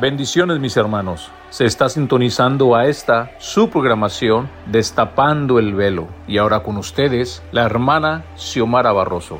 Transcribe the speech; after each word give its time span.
Bendiciones 0.00 0.60
mis 0.60 0.78
hermanos. 0.78 1.30
Se 1.50 1.66
está 1.66 1.90
sintonizando 1.90 2.74
a 2.74 2.86
esta 2.86 3.32
su 3.38 3.68
programación 3.68 4.48
Destapando 4.64 5.58
el 5.58 5.74
Velo. 5.74 6.08
Y 6.26 6.38
ahora 6.38 6.62
con 6.62 6.78
ustedes, 6.78 7.42
la 7.52 7.66
hermana 7.66 8.24
Xiomara 8.34 8.92
Barroso. 8.92 9.36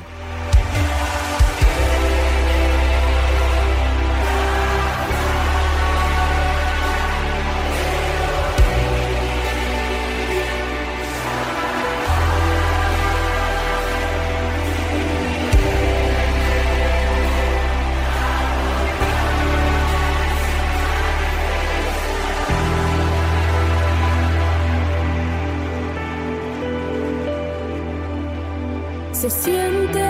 se 29.21 29.29
siente 29.29 30.09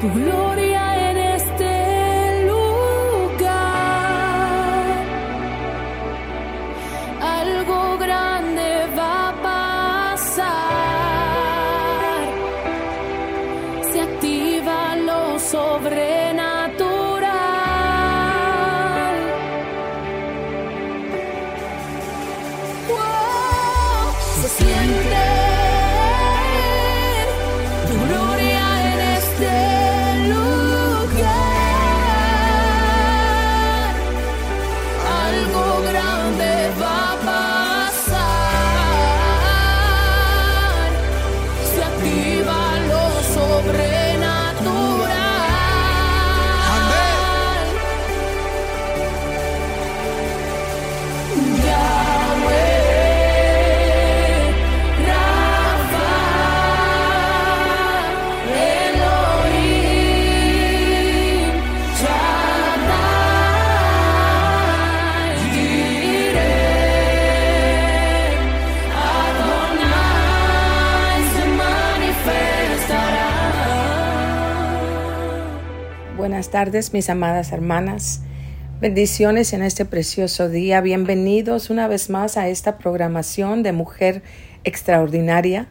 tu 0.00 0.08
gloria. 0.12 0.73
Tardes, 76.54 76.92
mis 76.92 77.10
amadas 77.10 77.50
hermanas. 77.50 78.20
Bendiciones 78.80 79.52
en 79.54 79.62
este 79.64 79.84
precioso 79.84 80.48
día. 80.48 80.80
Bienvenidos 80.80 81.68
una 81.68 81.88
vez 81.88 82.10
más 82.10 82.36
a 82.36 82.46
esta 82.46 82.78
programación 82.78 83.64
de 83.64 83.72
Mujer 83.72 84.22
Extraordinaria. 84.62 85.66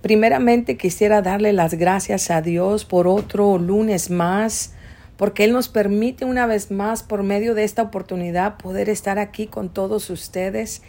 Primeramente 0.00 0.78
quisiera 0.78 1.20
darle 1.20 1.52
las 1.52 1.74
gracias 1.74 2.30
a 2.30 2.40
Dios 2.40 2.86
por 2.86 3.06
otro 3.06 3.58
lunes 3.58 4.08
más, 4.08 4.72
porque 5.18 5.44
Él 5.44 5.52
nos 5.52 5.68
permite 5.68 6.24
una 6.24 6.46
vez 6.46 6.70
más 6.70 7.02
por 7.02 7.22
medio 7.22 7.54
de 7.54 7.64
esta 7.64 7.82
oportunidad 7.82 8.56
poder 8.56 8.88
estar 8.88 9.18
aquí 9.18 9.46
con 9.46 9.68
todos 9.68 10.08
ustedes. 10.08 10.80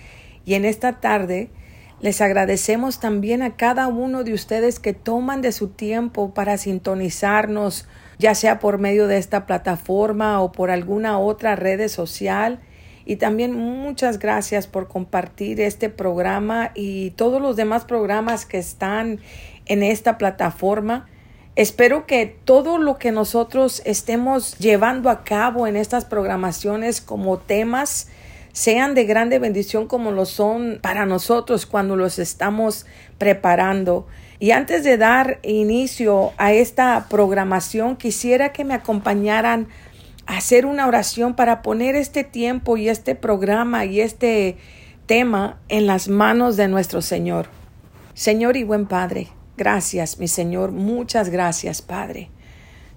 Y 0.46 0.54
en 0.54 0.64
esta 0.64 1.02
tarde 1.02 1.50
les 2.00 2.22
agradecemos 2.22 3.02
también 3.02 3.42
a 3.42 3.58
cada 3.58 3.88
uno 3.90 4.24
de 4.24 4.34
ustedes 4.34 4.80
que 4.80 4.94
toman 4.94 5.42
de 5.42 5.52
su 5.52 5.68
tiempo 5.68 6.34
para 6.34 6.58
sintonizarnos 6.58 7.86
ya 8.18 8.36
sea 8.36 8.60
por 8.60 8.78
medio 8.78 9.08
de 9.08 9.18
esta 9.18 9.46
plataforma 9.46 10.42
o 10.42 10.52
por 10.52 10.72
alguna 10.72 11.20
otra 11.20 11.56
red 11.56 11.88
social. 11.88 12.60
Y 13.06 13.18
también 13.18 13.54
muchas 13.54 14.18
gracias 14.20 14.68
por 14.68 14.88
compartir 14.88 15.62
este 15.62 15.90
programa 15.90 16.72
y 16.74 17.12
todos 17.12 17.42
los 17.42 17.56
demás 17.56 17.86
programas 17.86 18.46
que 18.46 18.58
están 18.58 19.20
en 19.66 19.84
esta 19.84 20.18
plataforma. 20.18 21.08
Espero 21.56 22.06
que 22.06 22.26
todo 22.26 22.78
lo 22.78 22.98
que 22.98 23.12
nosotros 23.12 23.82
estemos 23.86 24.58
llevando 24.58 25.10
a 25.10 25.24
cabo 25.24 25.68
en 25.68 25.78
estas 25.78 26.04
programaciones 26.04 27.00
como 27.00 27.38
temas 27.38 28.10
sean 28.52 28.96
de 28.96 29.06
grande 29.06 29.38
bendición 29.38 29.88
como 29.88 30.12
lo 30.12 30.26
son 30.26 30.80
para 30.82 31.06
nosotros 31.06 31.66
cuando 31.66 31.96
los 31.96 32.20
estamos 32.20 32.86
preparando. 33.18 34.08
Y 34.40 34.52
antes 34.52 34.84
de 34.84 34.98
dar 34.98 35.40
inicio 35.44 36.34
a 36.38 36.52
esta 36.52 37.08
programación, 37.10 37.96
quisiera 37.96 38.52
que 38.52 38.66
me 38.66 38.74
acompañaran 38.74 39.68
a 40.28 40.38
hacer 40.38 40.66
una 40.66 40.88
oración 40.88 41.36
para 41.36 41.62
poner 41.62 41.96
este 41.96 42.24
tiempo 42.24 42.78
y 42.78 42.90
este 42.90 43.16
programa 43.16 43.86
y 43.86 44.02
este 44.02 44.58
tema 45.06 45.60
en 45.70 45.88
las 45.88 46.08
manos 46.08 46.58
de 46.58 46.68
nuestro 46.68 47.02
Señor. 47.02 47.48
Señor 48.14 48.58
y 48.58 48.64
buen 48.64 48.88
Padre, 48.88 49.28
gracias, 49.58 50.20
mi 50.20 50.28
Señor, 50.28 50.72
muchas 50.72 51.30
gracias, 51.30 51.82
Padre. 51.82 52.30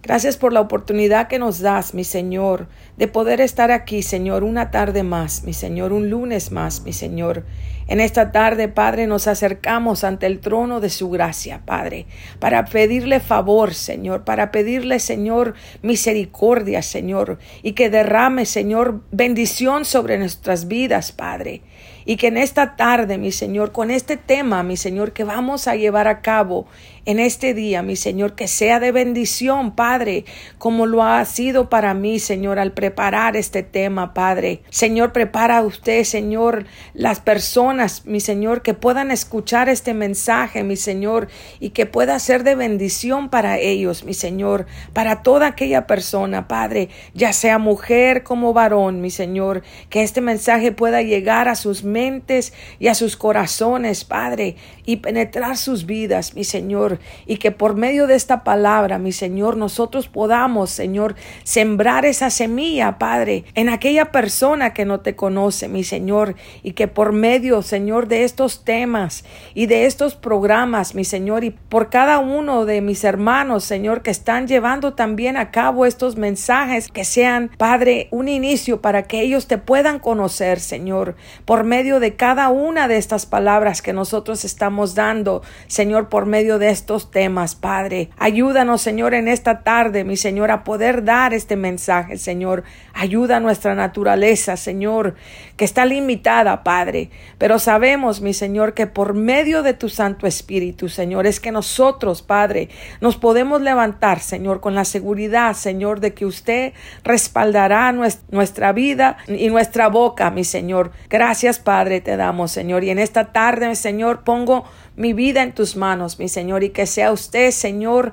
Gracias 0.03 0.37
por 0.37 0.53
la 0.53 0.61
oportunidad 0.61 1.27
que 1.27 1.41
nos 1.41 1.59
das, 1.59 1.93
mi 1.93 2.05
Señor, 2.05 2.69
de 2.97 3.09
poder 3.09 3.41
estar 3.41 3.73
aquí, 3.73 4.03
Señor, 4.03 4.45
una 4.45 4.71
tarde 4.71 5.03
más, 5.03 5.43
mi 5.43 5.53
Señor, 5.53 5.93
un 5.93 6.09
lunes 6.09 6.53
más, 6.53 6.83
mi 6.83 6.93
Señor, 6.93 7.45
en 7.89 8.01
esta 8.01 8.33
tarde, 8.33 8.69
Padre, 8.69 9.07
nos 9.07 9.27
acercamos 9.27 10.05
ante 10.05 10.27
el 10.27 10.41
trono 10.41 10.81
de 10.81 10.91
su 10.91 11.09
gracia, 11.09 11.63
Padre, 11.65 12.05
para 12.39 12.67
pedirle 12.67 13.19
favor, 13.19 13.73
Señor, 13.73 14.25
para 14.25 14.51
pedirle, 14.51 15.01
Señor, 15.01 15.55
misericordia, 15.81 16.83
Señor, 16.83 17.39
y 17.63 17.73
que 17.73 17.89
derrame, 17.89 18.45
Señor, 18.45 19.01
bendición 19.11 19.87
sobre 19.87 20.19
nuestras 20.19 20.69
vidas, 20.69 21.13
Padre. 21.13 21.63
Y 22.05 22.17
que 22.17 22.27
en 22.27 22.37
esta 22.37 22.77
tarde, 22.77 23.17
mi 23.17 23.33
Señor, 23.33 23.73
con 23.73 23.91
este 23.91 24.19
tema, 24.19 24.63
mi 24.63 24.77
Señor, 24.77 25.13
que 25.13 25.25
vamos 25.25 25.67
a 25.67 25.75
llevar 25.75 26.09
a 26.09 26.21
cabo 26.21 26.67
en 27.09 27.21
este 27.21 27.55
día, 27.55 27.81
mi 27.81 27.97
Señor, 27.97 28.35
que 28.35 28.49
sea 28.49 28.81
de 28.81 28.93
bendición, 28.93 29.75
Padre, 29.75 30.27
como 30.59 30.85
lo 30.85 31.03
ha 31.03 31.25
sido 31.25 31.71
para 31.71 31.95
mí, 31.95 32.19
Señor, 32.19 32.59
al 32.59 32.73
preparar 32.73 33.35
este 33.35 33.63
tema, 33.63 34.13
Padre. 34.13 34.61
Señor, 34.69 35.15
prepara 35.15 35.63
usted, 35.63 36.05
Señor, 36.05 36.67
las 36.93 37.21
personas, 37.21 38.05
mi 38.05 38.21
Señor, 38.21 38.61
que 38.61 38.75
puedan 38.75 39.11
escuchar 39.11 39.71
este 39.71 39.95
mensaje, 39.95 40.65
mi 40.65 40.77
Señor, 40.77 41.29
y 41.61 41.71
que 41.71 41.87
pueda 41.87 42.19
ser 42.19 42.45
de 42.45 42.55
bendición 42.55 43.31
para 43.31 43.57
ellos, 43.57 44.05
mi 44.05 44.13
Señor, 44.13 44.67
para 44.93 45.23
toda 45.23 45.47
aquella 45.47 45.87
persona, 45.87 46.47
Padre, 46.47 46.91
ya 47.15 47.33
sea 47.33 47.57
mujer 47.57 48.23
como 48.23 48.53
varón, 48.53 49.01
mi 49.01 49.09
Señor, 49.09 49.63
que 49.89 50.03
este 50.03 50.21
mensaje 50.21 50.73
pueda 50.73 51.01
llegar 51.01 51.49
a 51.49 51.55
sus 51.55 51.85
mentes 51.85 52.53
y 52.79 52.89
a 52.89 52.95
sus 52.95 53.17
corazones, 53.17 54.05
Padre, 54.05 54.57
y 54.85 54.97
penetrar 54.97 55.57
sus 55.57 55.87
vidas, 55.87 56.35
mi 56.35 56.45
Señor, 56.45 56.98
y 57.27 57.37
que 57.37 57.51
por 57.51 57.75
medio 57.75 58.07
de 58.07 58.15
esta 58.15 58.45
palabra, 58.45 58.99
mi 58.99 59.13
Señor, 59.13 59.57
nosotros 59.57 60.09
podamos, 60.09 60.71
Señor, 60.71 61.15
sembrar 61.45 62.05
esa 62.05 62.31
semilla, 62.31 62.99
Padre, 62.99 63.45
en 63.55 63.69
aquella 63.69 64.13
persona 64.13 64.73
que 64.73 64.85
no 64.85 65.01
te 65.01 65.17
conoce, 65.17 65.69
mi 65.69 65.85
Señor, 65.85 66.35
y 66.63 66.73
que 66.73 66.89
por 66.89 67.13
medio, 67.13 67.63
Señor, 67.63 68.09
de 68.09 68.25
estos 68.25 68.65
temas 68.65 69.25
y 69.55 69.67
de 69.67 69.87
estos 69.87 70.15
programas, 70.15 70.95
mi 70.95 71.05
Señor, 71.05 71.45
y 71.45 71.51
por 71.51 71.91
cada 71.91 72.19
uno 72.19 72.65
de 72.65 72.81
mis 72.81 73.05
hermanos, 73.05 73.65
Señor, 73.65 74.03
que 74.03 74.11
están 74.11 74.47
llevando 74.47 74.95
también 74.95 75.37
a 75.37 75.51
cabo 75.51 75.87
estos 75.87 76.17
mensajes, 76.17 76.89
que 76.89 77.05
sean, 77.05 77.51
Padre, 77.57 78.09
un 78.11 78.29
inicio 78.29 78.81
para 78.81 79.05
que 79.05 79.21
ellos 79.21 79.47
te 79.47 79.59
puedan 79.59 79.99
conocer, 79.99 80.61
Señor, 80.61 81.17
por 81.45 81.65
medio 81.65 82.01
de 82.01 82.17
cada 82.17 82.49
una 82.49 82.89
de 82.89 82.97
estas 82.97 83.27
palabras 83.27 83.83
que 83.83 83.93
nosotros 83.93 84.45
estamos 84.45 84.95
dando, 84.95 85.43
Señor, 85.67 86.09
por 86.09 86.27
medio 86.27 86.59
de 86.59 86.71
temas, 86.97 87.55
Padre. 87.55 88.09
Ayúdanos, 88.17 88.81
Señor, 88.81 89.13
en 89.13 89.29
esta 89.29 89.63
tarde, 89.63 90.05
mi 90.05 90.17
Señor, 90.17 90.51
a 90.51 90.65
poder 90.65 91.05
dar 91.05 91.35
este 91.35 91.55
mensaje, 91.55 92.17
Señor. 92.17 92.65
Ayuda 93.01 93.37
a 93.37 93.41
nuestra 93.41 93.77
naturaleza, 93.77 94.57
Señor, 94.57 95.15
que 95.57 95.65
está 95.65 95.85
limitada, 95.85 96.65
Padre. 96.65 97.11
Pero 97.39 97.61
sabemos, 97.61 98.21
mi 98.21 98.35
Señor, 98.35 98.75
que 98.75 98.89
por 98.89 99.15
medio 99.15 99.63
de 99.63 99.73
tu 99.73 99.89
Santo 99.89 100.27
Espíritu, 100.27 100.89
Señor, 100.89 101.29
es 101.29 101.39
que 101.39 101.53
nosotros, 101.53 102.23
Padre, 102.23 102.71
nos 103.01 103.17
podemos 103.17 103.61
levantar, 103.61 104.19
Señor, 104.19 104.59
con 104.59 104.75
la 104.75 104.85
seguridad, 104.85 105.55
Señor, 105.55 106.01
de 106.01 106.13
que 106.13 106.27
usted 106.27 106.73
respaldará 107.05 107.93
nuestra 107.93 108.73
vida 108.73 109.19
y 109.29 109.49
nuestra 109.49 109.87
boca, 109.87 110.33
mi 110.33 110.43
Señor. 110.43 110.91
Gracias, 111.09 111.61
Padre, 111.61 112.01
te 112.01 112.17
damos, 112.17 112.51
Señor. 112.51 112.83
Y 112.83 112.91
en 112.91 112.99
esta 112.99 113.27
tarde, 113.27 113.77
Señor, 113.77 114.25
pongo 114.25 114.65
mi 114.97 115.13
vida 115.13 115.45
en 115.45 115.53
tus 115.53 115.77
manos, 115.77 116.19
mi 116.19 116.29
Señor, 116.29 116.65
y 116.65 116.71
que 116.71 116.85
sea 116.85 117.13
usted, 117.13 117.53
Señor, 117.53 118.13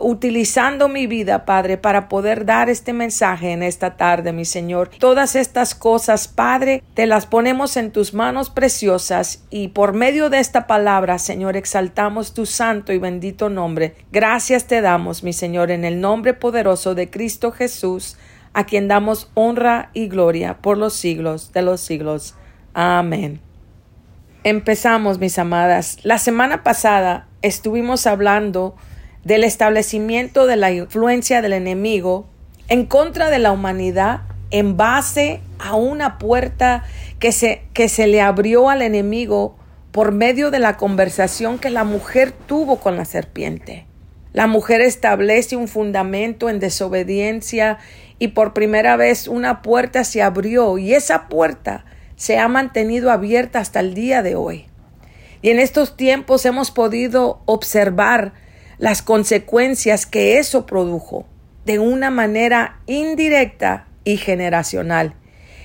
utilizando 0.00 0.88
mi 0.88 1.06
vida, 1.06 1.44
Padre, 1.44 1.76
para 1.76 2.08
poder 2.08 2.44
dar 2.44 2.68
este 2.68 2.92
mensaje 2.92 3.52
en 3.52 3.62
esta 3.62 3.96
tarde, 3.96 4.32
mi 4.32 4.44
Señor. 4.44 4.90
Todas 4.98 5.36
estas 5.36 5.74
cosas, 5.74 6.28
Padre, 6.28 6.82
te 6.94 7.06
las 7.06 7.26
ponemos 7.26 7.76
en 7.76 7.90
tus 7.90 8.14
manos 8.14 8.50
preciosas 8.50 9.42
y 9.50 9.68
por 9.68 9.92
medio 9.92 10.30
de 10.30 10.38
esta 10.38 10.66
palabra, 10.66 11.18
Señor, 11.18 11.56
exaltamos 11.56 12.34
tu 12.34 12.46
santo 12.46 12.92
y 12.92 12.98
bendito 12.98 13.48
nombre. 13.48 13.94
Gracias 14.12 14.66
te 14.66 14.80
damos, 14.80 15.22
mi 15.22 15.32
Señor, 15.32 15.70
en 15.70 15.84
el 15.84 16.00
nombre 16.00 16.34
poderoso 16.34 16.94
de 16.94 17.10
Cristo 17.10 17.52
Jesús, 17.52 18.16
a 18.52 18.64
quien 18.64 18.88
damos 18.88 19.30
honra 19.34 19.90
y 19.92 20.08
gloria 20.08 20.58
por 20.62 20.78
los 20.78 20.94
siglos 20.94 21.52
de 21.52 21.62
los 21.62 21.80
siglos. 21.80 22.34
Amén. 22.72 23.40
Empezamos, 24.44 25.18
mis 25.18 25.38
amadas. 25.38 25.98
La 26.04 26.18
semana 26.18 26.62
pasada 26.62 27.26
estuvimos 27.42 28.06
hablando 28.06 28.76
del 29.26 29.42
establecimiento 29.42 30.46
de 30.46 30.54
la 30.54 30.70
influencia 30.70 31.42
del 31.42 31.52
enemigo 31.52 32.28
en 32.68 32.86
contra 32.86 33.28
de 33.28 33.40
la 33.40 33.50
humanidad 33.50 34.20
en 34.52 34.76
base 34.76 35.40
a 35.58 35.74
una 35.74 36.16
puerta 36.16 36.84
que 37.18 37.32
se, 37.32 37.62
que 37.72 37.88
se 37.88 38.06
le 38.06 38.20
abrió 38.20 38.70
al 38.70 38.82
enemigo 38.82 39.56
por 39.90 40.12
medio 40.12 40.52
de 40.52 40.60
la 40.60 40.76
conversación 40.76 41.58
que 41.58 41.70
la 41.70 41.82
mujer 41.82 42.30
tuvo 42.30 42.78
con 42.78 42.96
la 42.96 43.04
serpiente. 43.04 43.86
La 44.32 44.46
mujer 44.46 44.80
establece 44.80 45.56
un 45.56 45.66
fundamento 45.66 46.48
en 46.48 46.60
desobediencia 46.60 47.78
y 48.20 48.28
por 48.28 48.52
primera 48.52 48.96
vez 48.96 49.26
una 49.26 49.60
puerta 49.60 50.04
se 50.04 50.22
abrió 50.22 50.78
y 50.78 50.94
esa 50.94 51.28
puerta 51.28 51.84
se 52.14 52.38
ha 52.38 52.46
mantenido 52.46 53.10
abierta 53.10 53.58
hasta 53.58 53.80
el 53.80 53.92
día 53.92 54.22
de 54.22 54.36
hoy. 54.36 54.66
Y 55.42 55.50
en 55.50 55.58
estos 55.58 55.96
tiempos 55.96 56.46
hemos 56.46 56.70
podido 56.70 57.40
observar 57.44 58.45
las 58.78 59.02
consecuencias 59.02 60.06
que 60.06 60.38
eso 60.38 60.66
produjo 60.66 61.26
de 61.64 61.78
una 61.78 62.10
manera 62.10 62.80
indirecta 62.86 63.86
y 64.04 64.16
generacional. 64.16 65.14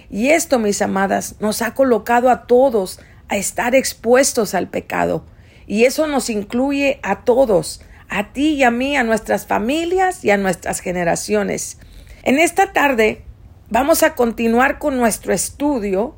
Y 0.10 0.30
esto, 0.30 0.60
mis 0.60 0.82
amadas, 0.82 1.36
nos 1.40 1.62
ha 1.62 1.74
colocado 1.74 2.30
a 2.30 2.48
todos 2.48 3.00
a 3.30 3.38
estar 3.38 3.76
expuestos 3.76 4.54
al 4.54 4.68
pecado. 4.68 5.24
Y 5.68 5.86
eso 5.86 6.08
nos 6.08 6.30
incluye 6.30 7.00
a 7.04 7.24
todos, 7.24 7.82
a 8.10 8.34
ti 8.34 8.56
y 8.56 8.64
a 8.64 8.72
mí, 8.72 8.98
a 8.98 9.04
nuestras 9.04 9.48
familias 9.48 10.26
y 10.26 10.32
a 10.32 10.38
nuestras 10.38 10.82
generaciones. 10.82 11.78
En 12.24 12.40
esta 12.40 12.74
tarde 12.74 13.24
vamos 13.70 14.04
a 14.04 14.16
continuar 14.16 14.80
con 14.80 14.98
nuestro 14.98 15.34
estudio 15.34 16.16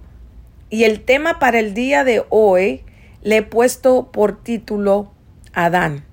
y 0.69 0.85
el 0.85 1.01
tema 1.01 1.37
para 1.37 1.59
el 1.59 1.75
día 1.75 2.03
de 2.03 2.25
hoy 2.29 2.83
le 3.21 3.37
he 3.37 3.43
puesto 3.43 4.11
por 4.11 4.43
título 4.43 5.13
Adán. 5.53 6.03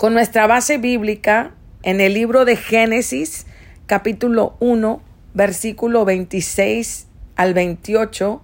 Con 0.00 0.14
nuestra 0.14 0.46
base 0.46 0.78
bíblica 0.78 1.52
en 1.82 2.00
el 2.00 2.14
libro 2.14 2.46
de 2.46 2.56
Génesis, 2.56 3.44
capítulo 3.84 4.56
1, 4.58 5.02
versículo 5.34 6.06
26 6.06 7.06
al 7.36 7.52
28. 7.52 8.40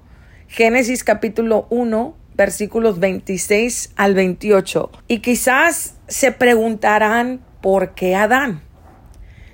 Génesis 0.49 1.03
capítulo 1.03 1.67
1, 1.71 2.15
versículos 2.35 3.01
26 3.01 3.95
al 3.97 4.13
28. 4.13 4.91
Y 5.09 5.21
quizás 5.21 5.95
se 6.09 6.31
preguntarán 6.31 7.41
por 7.63 7.95
qué 7.95 8.15
Adán. 8.15 8.61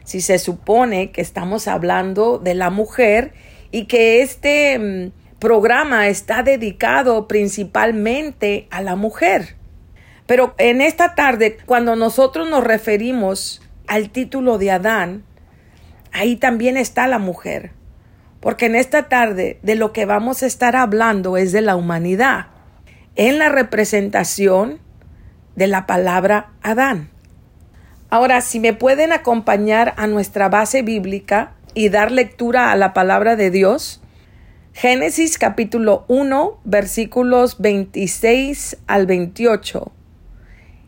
Si 0.02 0.22
se 0.22 0.40
supone 0.40 1.12
que 1.12 1.20
estamos 1.20 1.68
hablando 1.68 2.38
de 2.38 2.54
la 2.54 2.70
mujer 2.70 3.32
y 3.70 3.84
que 3.84 4.22
este 4.22 4.76
mm, 4.76 5.38
programa 5.38 6.08
está 6.08 6.42
dedicado 6.42 7.28
principalmente 7.28 8.66
a 8.72 8.82
la 8.82 8.96
mujer. 8.96 9.61
Pero 10.32 10.54
en 10.56 10.80
esta 10.80 11.14
tarde, 11.14 11.58
cuando 11.66 11.94
nosotros 11.94 12.48
nos 12.48 12.64
referimos 12.64 13.60
al 13.86 14.08
título 14.08 14.56
de 14.56 14.70
Adán, 14.70 15.24
ahí 16.10 16.36
también 16.36 16.78
está 16.78 17.06
la 17.06 17.18
mujer. 17.18 17.72
Porque 18.40 18.64
en 18.64 18.74
esta 18.74 19.10
tarde 19.10 19.58
de 19.62 19.74
lo 19.74 19.92
que 19.92 20.06
vamos 20.06 20.42
a 20.42 20.46
estar 20.46 20.74
hablando 20.74 21.36
es 21.36 21.52
de 21.52 21.60
la 21.60 21.76
humanidad, 21.76 22.46
en 23.14 23.38
la 23.38 23.50
representación 23.50 24.78
de 25.54 25.66
la 25.66 25.86
palabra 25.86 26.52
Adán. 26.62 27.10
Ahora, 28.08 28.40
si 28.40 28.58
me 28.58 28.72
pueden 28.72 29.12
acompañar 29.12 29.92
a 29.98 30.06
nuestra 30.06 30.48
base 30.48 30.80
bíblica 30.80 31.52
y 31.74 31.90
dar 31.90 32.10
lectura 32.10 32.72
a 32.72 32.76
la 32.76 32.94
palabra 32.94 33.36
de 33.36 33.50
Dios, 33.50 34.00
Génesis 34.72 35.36
capítulo 35.36 36.06
1 36.08 36.60
versículos 36.64 37.60
26 37.60 38.78
al 38.86 39.04
28. 39.04 39.92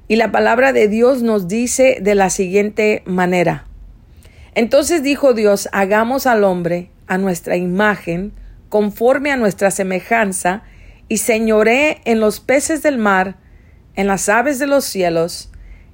Y 0.08 0.16
la 0.16 0.30
palabra 0.32 0.72
de 0.72 0.88
Dios 0.88 1.22
nos 1.22 1.48
dice 1.48 1.98
de 2.00 2.14
la 2.14 2.30
siguiente 2.30 3.02
manera. 3.06 3.66
Entonces 4.54 5.02
dijo 5.02 5.34
Dios, 5.34 5.68
hagamos 5.72 6.26
al 6.26 6.44
hombre 6.44 6.90
a 7.06 7.18
nuestra 7.18 7.56
imagen, 7.56 8.32
conforme 8.68 9.30
a 9.30 9.36
nuestra 9.36 9.70
semejanza, 9.70 10.62
y 11.08 11.18
señoré 11.18 12.00
en 12.04 12.20
los 12.20 12.40
peces 12.40 12.82
del 12.82 12.98
mar, 12.98 13.36
en 13.94 14.06
las 14.06 14.28
aves 14.28 14.58
de 14.58 14.66
los 14.66 14.84
cielos, 14.84 15.50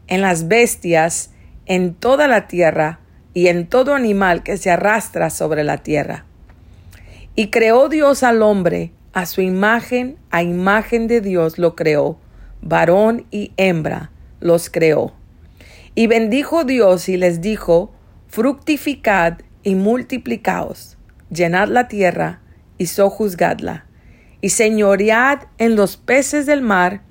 en 0.07 0.21
las 0.21 0.49
bestias, 0.49 1.31
en 1.67 1.95
toda 1.95 2.27
la 2.27 2.49
tierra, 2.49 3.01
y 3.35 3.49
en 3.49 3.67
todo 3.67 3.95
animal 3.95 4.43
que 4.43 4.57
se 4.57 4.71
arrastra 4.71 5.31
sobre 5.31 5.65
la 5.65 5.79
tierra. 5.79 6.25
Y 7.35 7.49
creó 7.49 7.89
Dios 7.89 8.23
al 8.23 8.43
hombre, 8.43 8.93
a 9.13 9.27
su 9.27 9.41
imagen, 9.41 10.17
a 10.31 10.43
imagen 10.43 11.07
de 11.07 11.21
Dios 11.21 11.59
lo 11.59 11.75
creó, 11.77 12.19
varón 12.63 13.27
y 13.31 13.53
hembra 13.57 14.11
los 14.41 14.71
creó. 14.71 15.13
Y 15.95 16.07
bendijo 16.07 16.65
Dios 16.65 17.09
y 17.09 17.17
les 17.17 17.41
dijo, 17.41 17.93
fructificad 18.29 19.39
y 19.63 19.75
multiplicaos, 19.75 20.97
llenad 21.31 21.69
la 21.69 21.89
tierra 21.89 22.41
y 22.79 22.87
sojuzgadla, 22.87 23.87
y 24.41 24.51
señoread 24.51 25.41
en 25.59 25.77
los 25.77 25.97
peces 25.97 26.47
del 26.47 26.63
mar, 26.63 27.03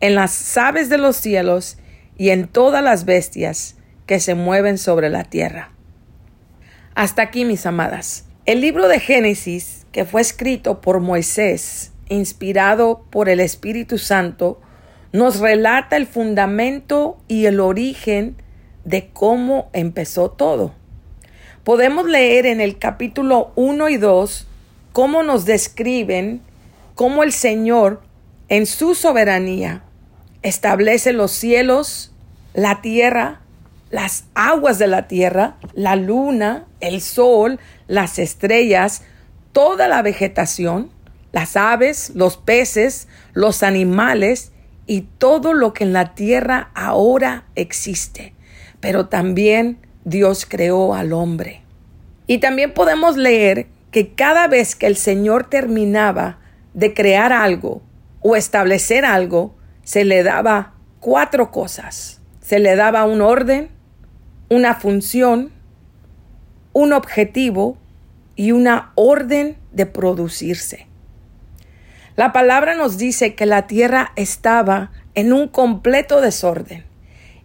en 0.00 0.14
las 0.14 0.56
aves 0.56 0.88
de 0.88 0.98
los 0.98 1.16
cielos 1.16 1.78
y 2.16 2.30
en 2.30 2.48
todas 2.48 2.82
las 2.82 3.04
bestias 3.04 3.76
que 4.06 4.20
se 4.20 4.34
mueven 4.34 4.78
sobre 4.78 5.10
la 5.10 5.24
tierra. 5.24 5.70
Hasta 6.94 7.22
aquí, 7.22 7.44
mis 7.44 7.64
amadas. 7.66 8.24
El 8.44 8.60
libro 8.60 8.88
de 8.88 8.98
Génesis, 8.98 9.86
que 9.92 10.04
fue 10.04 10.20
escrito 10.20 10.80
por 10.80 11.00
Moisés, 11.00 11.92
inspirado 12.08 13.04
por 13.10 13.28
el 13.28 13.38
Espíritu 13.38 13.98
Santo, 13.98 14.60
nos 15.12 15.40
relata 15.40 15.96
el 15.96 16.06
fundamento 16.06 17.18
y 17.28 17.46
el 17.46 17.60
origen 17.60 18.36
de 18.84 19.08
cómo 19.12 19.70
empezó 19.72 20.30
todo. 20.30 20.72
Podemos 21.64 22.06
leer 22.06 22.46
en 22.46 22.60
el 22.60 22.78
capítulo 22.78 23.52
1 23.56 23.88
y 23.88 23.96
2 23.96 24.46
cómo 24.92 25.22
nos 25.22 25.44
describen 25.44 26.40
cómo 26.94 27.22
el 27.22 27.32
Señor, 27.32 28.02
en 28.48 28.66
su 28.66 28.94
soberanía, 28.94 29.82
establece 30.42 31.12
los 31.12 31.32
cielos, 31.32 32.12
la 32.54 32.80
tierra, 32.80 33.40
las 33.90 34.24
aguas 34.34 34.78
de 34.78 34.86
la 34.86 35.08
tierra, 35.08 35.56
la 35.74 35.96
luna, 35.96 36.66
el 36.80 37.00
sol, 37.00 37.60
las 37.86 38.18
estrellas, 38.18 39.02
toda 39.52 39.88
la 39.88 40.02
vegetación, 40.02 40.90
las 41.32 41.56
aves, 41.56 42.12
los 42.14 42.36
peces, 42.36 43.08
los 43.32 43.62
animales 43.62 44.52
y 44.88 45.02
todo 45.02 45.52
lo 45.52 45.74
que 45.74 45.84
en 45.84 45.92
la 45.92 46.14
tierra 46.14 46.70
ahora 46.74 47.44
existe. 47.54 48.34
Pero 48.80 49.06
también 49.06 49.78
Dios 50.04 50.46
creó 50.48 50.94
al 50.94 51.12
hombre. 51.12 51.62
Y 52.26 52.38
también 52.38 52.72
podemos 52.72 53.16
leer 53.16 53.68
que 53.90 54.14
cada 54.14 54.48
vez 54.48 54.74
que 54.74 54.86
el 54.86 54.96
Señor 54.96 55.48
terminaba 55.48 56.38
de 56.72 56.94
crear 56.94 57.32
algo 57.32 57.82
o 58.20 58.34
establecer 58.34 59.04
algo, 59.04 59.54
se 59.84 60.04
le 60.04 60.22
daba 60.22 60.74
cuatro 61.00 61.50
cosas. 61.50 62.20
Se 62.40 62.58
le 62.58 62.74
daba 62.74 63.04
un 63.04 63.20
orden, 63.20 63.68
una 64.48 64.74
función, 64.74 65.52
un 66.72 66.94
objetivo 66.94 67.76
y 68.36 68.52
una 68.52 68.92
orden 68.94 69.58
de 69.72 69.84
producirse. 69.84 70.87
La 72.18 72.32
palabra 72.32 72.74
nos 72.74 72.98
dice 72.98 73.36
que 73.36 73.46
la 73.46 73.68
tierra 73.68 74.10
estaba 74.16 74.90
en 75.14 75.32
un 75.32 75.46
completo 75.46 76.20
desorden. 76.20 76.84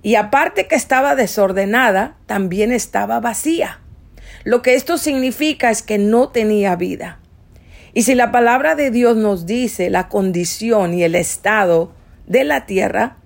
Y 0.02 0.16
aparte 0.16 0.66
que 0.66 0.74
estaba 0.74 1.14
desordenada, 1.14 2.18
también 2.26 2.72
estaba 2.72 3.20
vacía. 3.20 3.82
Lo 4.44 4.64
que 4.64 4.74
esto 4.74 4.98
significa 4.98 5.70
es 5.70 5.84
que 5.84 6.00
no 6.00 6.30
tenía 6.30 6.76
vida. 6.76 7.20
Y 7.94 8.02
si 8.02 8.16
la 8.16 8.32
palabra 8.32 8.74
de 8.74 8.90
Dios 8.90 9.16
nos 9.16 9.46
dice 9.46 9.92
la 9.92 10.10
condición 10.10 10.96
y 10.96 11.04
el 11.04 11.14
estado 11.14 11.92
de 12.26 12.44
la 12.44 12.66
tierra, 12.66 13.18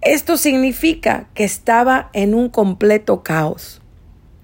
esto 0.00 0.36
significa 0.36 1.28
que 1.32 1.44
estaba 1.44 2.10
en 2.12 2.34
un 2.34 2.48
completo 2.48 3.22
caos. 3.22 3.82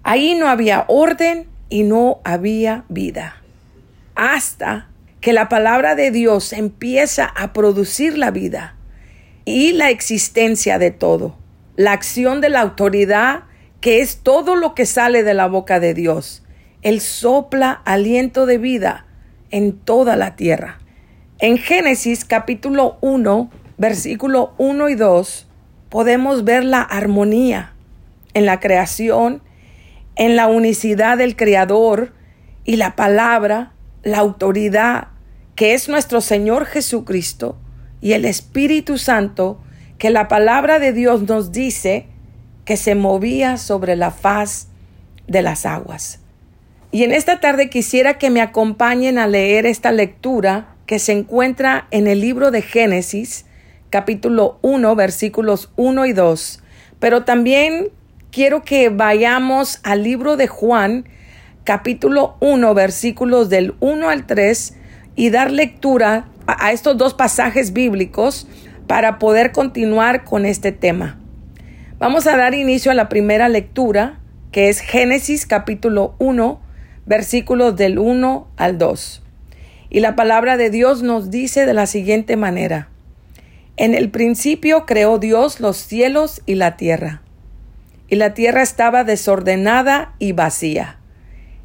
Ahí 0.04 0.36
no 0.36 0.48
había 0.48 0.84
orden 0.86 1.48
y 1.68 1.82
no 1.82 2.20
había 2.22 2.84
vida. 2.88 3.42
Hasta 4.14 4.86
que 5.26 5.32
la 5.32 5.48
palabra 5.48 5.96
de 5.96 6.12
Dios 6.12 6.52
empieza 6.52 7.24
a 7.24 7.52
producir 7.52 8.16
la 8.16 8.30
vida 8.30 8.76
y 9.44 9.72
la 9.72 9.90
existencia 9.90 10.78
de 10.78 10.92
todo. 10.92 11.36
La 11.74 11.90
acción 11.90 12.40
de 12.40 12.48
la 12.48 12.60
autoridad, 12.60 13.42
que 13.80 14.02
es 14.02 14.18
todo 14.18 14.54
lo 14.54 14.76
que 14.76 14.86
sale 14.86 15.24
de 15.24 15.34
la 15.34 15.48
boca 15.48 15.80
de 15.80 15.94
Dios. 15.94 16.44
Él 16.82 17.00
sopla 17.00 17.72
aliento 17.84 18.46
de 18.46 18.58
vida 18.58 19.04
en 19.50 19.72
toda 19.72 20.14
la 20.14 20.36
tierra. 20.36 20.78
En 21.40 21.58
Génesis 21.58 22.24
capítulo 22.24 22.96
1, 23.00 23.50
versículo 23.78 24.54
1 24.58 24.90
y 24.90 24.94
2, 24.94 25.48
podemos 25.88 26.44
ver 26.44 26.64
la 26.64 26.82
armonía 26.82 27.72
en 28.32 28.46
la 28.46 28.60
creación, 28.60 29.42
en 30.14 30.36
la 30.36 30.46
unicidad 30.46 31.18
del 31.18 31.34
Creador 31.34 32.12
y 32.64 32.76
la 32.76 32.94
palabra, 32.94 33.72
la 34.04 34.18
autoridad 34.18 35.08
que 35.56 35.72
es 35.74 35.88
nuestro 35.88 36.20
Señor 36.20 36.66
Jesucristo 36.66 37.56
y 38.00 38.12
el 38.12 38.24
Espíritu 38.26 38.98
Santo 38.98 39.58
que 39.98 40.10
la 40.10 40.28
palabra 40.28 40.78
de 40.78 40.92
Dios 40.92 41.22
nos 41.22 41.50
dice 41.50 42.06
que 42.66 42.76
se 42.76 42.94
movía 42.94 43.56
sobre 43.56 43.96
la 43.96 44.10
faz 44.10 44.68
de 45.26 45.40
las 45.40 45.64
aguas. 45.64 46.20
Y 46.92 47.04
en 47.04 47.12
esta 47.12 47.40
tarde 47.40 47.70
quisiera 47.70 48.18
que 48.18 48.30
me 48.30 48.42
acompañen 48.42 49.18
a 49.18 49.26
leer 49.26 49.66
esta 49.66 49.92
lectura 49.92 50.76
que 50.84 50.98
se 50.98 51.12
encuentra 51.12 51.88
en 51.90 52.06
el 52.06 52.20
libro 52.20 52.50
de 52.50 52.62
Génesis, 52.62 53.46
capítulo 53.90 54.58
1, 54.62 54.94
versículos 54.94 55.70
1 55.76 56.06
y 56.06 56.12
2. 56.12 56.62
Pero 57.00 57.24
también 57.24 57.88
quiero 58.30 58.62
que 58.62 58.90
vayamos 58.90 59.80
al 59.82 60.02
libro 60.02 60.36
de 60.36 60.48
Juan, 60.48 61.08
capítulo 61.64 62.36
1, 62.40 62.74
versículos 62.74 63.48
del 63.48 63.74
1 63.80 64.08
al 64.08 64.26
3, 64.26 64.74
y 65.16 65.30
dar 65.30 65.50
lectura 65.50 66.28
a, 66.46 66.70
estos 66.70 66.96
dos 66.96 67.14
pasajes 67.14 67.72
bíblicos 67.72 68.46
para 68.86 69.18
poder 69.18 69.50
continuar 69.50 70.24
con 70.24 70.46
este 70.46 70.70
tema. 70.70 71.18
Vamos 71.98 72.26
a 72.26 72.36
dar 72.36 72.54
inicio 72.54 72.92
a 72.92 72.94
la 72.94 73.08
primera 73.08 73.48
lectura, 73.48 74.20
que 74.52 74.68
es 74.68 74.80
Génesis 74.80 75.46
capítulo 75.46 76.14
1, 76.18 76.60
versículos 77.06 77.76
del 77.76 77.98
1 77.98 78.46
al 78.56 78.78
2. 78.78 79.22
Y 79.88 80.00
la 80.00 80.14
palabra 80.14 80.56
de 80.56 80.70
Dios 80.70 81.02
nos 81.02 81.30
dice 81.30 81.64
de 81.64 81.74
la 81.74 81.86
siguiente 81.86 82.36
manera. 82.36 82.90
En 83.78 83.94
el 83.94 84.10
principio 84.10 84.84
creó 84.86 85.18
Dios 85.18 85.60
los 85.60 85.78
cielos 85.78 86.42
y 86.46 86.54
la 86.56 86.76
tierra. 86.76 87.22
Y 88.08 88.16
la 88.16 88.34
tierra 88.34 88.62
estaba 88.62 89.04
desordenada 89.04 90.14
y 90.18 90.32
vacía. 90.32 90.98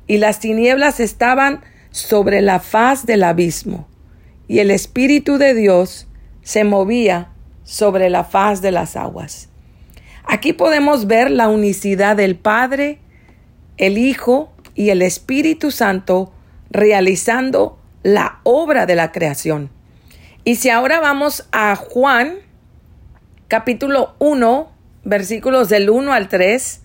Y 0.08 0.18
las 0.18 0.40
tinieblas 0.40 1.00
estaban 1.00 1.62
sobre 1.92 2.42
la 2.42 2.60
faz 2.60 3.06
del 3.06 3.24
abismo. 3.24 3.88
Y 4.48 4.60
el 4.60 4.72
Espíritu 4.72 5.38
de 5.38 5.54
Dios 5.54 6.08
se 6.42 6.64
movía 6.64 7.30
sobre 7.64 8.10
la 8.10 8.24
faz 8.24 8.62
de 8.62 8.72
las 8.72 8.96
aguas. 8.96 9.50
Aquí 10.26 10.54
podemos 10.54 11.08
ver 11.08 11.30
la 11.32 11.48
unicidad 11.48 12.16
del 12.16 12.36
Padre, 12.36 13.00
el 13.78 13.98
Hijo 13.98 14.52
y 14.76 14.90
el 14.90 15.02
Espíritu 15.02 15.72
Santo 15.72 16.32
realizando 16.70 17.80
la 18.04 18.40
obra 18.44 18.86
de 18.86 18.96
la 18.96 19.12
creación. 19.12 19.70
Y 20.44 20.56
si 20.56 20.70
ahora 20.70 21.00
vamos 21.00 21.48
a 21.52 21.76
Juan, 21.76 22.36
capítulo 23.48 24.16
1, 24.20 24.72
versículos 25.04 25.70
del 25.70 25.90
1 25.90 26.14
al 26.14 26.30
3, 26.30 26.82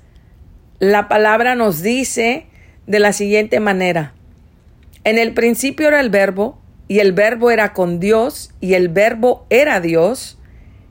la 0.78 1.08
palabra 1.08 1.54
nos 1.54 1.82
dice 1.82 2.46
de 2.86 2.98
la 2.98 3.12
siguiente 3.12 3.60
manera. 3.60 4.15
En 5.06 5.18
el 5.18 5.34
principio 5.34 5.86
era 5.86 6.00
el 6.00 6.10
verbo, 6.10 6.58
y 6.88 6.98
el 6.98 7.12
verbo 7.12 7.52
era 7.52 7.72
con 7.74 8.00
Dios, 8.00 8.50
y 8.60 8.74
el 8.74 8.88
verbo 8.88 9.46
era 9.50 9.78
Dios. 9.78 10.36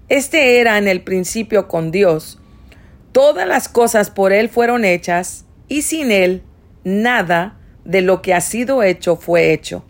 Este 0.08 0.62
era 0.62 0.78
en 0.78 0.88
el 0.88 1.02
principio 1.02 1.68
con 1.68 1.92
Dios. 1.92 2.40
Todas 3.12 3.46
las 3.46 3.68
cosas 3.68 4.12
por 4.12 4.32
Él 4.32 4.48
fueron 4.48 4.86
hechas, 4.86 5.44
y 5.68 5.82
sin 5.82 6.12
Él 6.12 6.44
nada 6.86 7.58
de 7.84 8.00
lo 8.00 8.22
que 8.22 8.34
ha 8.34 8.40
sido 8.40 8.84
hecho 8.84 9.18
fue 9.18 9.52
hecho. 9.52 9.84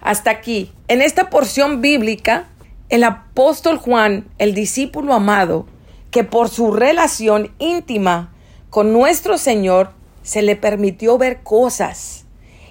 Hasta 0.00 0.30
aquí, 0.30 0.70
en 0.86 1.02
esta 1.02 1.28
porción 1.28 1.80
bíblica, 1.80 2.46
el 2.90 3.02
apóstol 3.02 3.76
Juan, 3.76 4.24
el 4.38 4.54
discípulo 4.54 5.14
amado, 5.14 5.66
que 6.12 6.22
por 6.22 6.48
su 6.48 6.70
relación 6.70 7.50
íntima 7.58 8.32
con 8.70 8.92
nuestro 8.92 9.36
Señor 9.36 9.90
se 10.22 10.42
le 10.42 10.54
permitió 10.54 11.18
ver 11.18 11.40
cosas. 11.42 12.21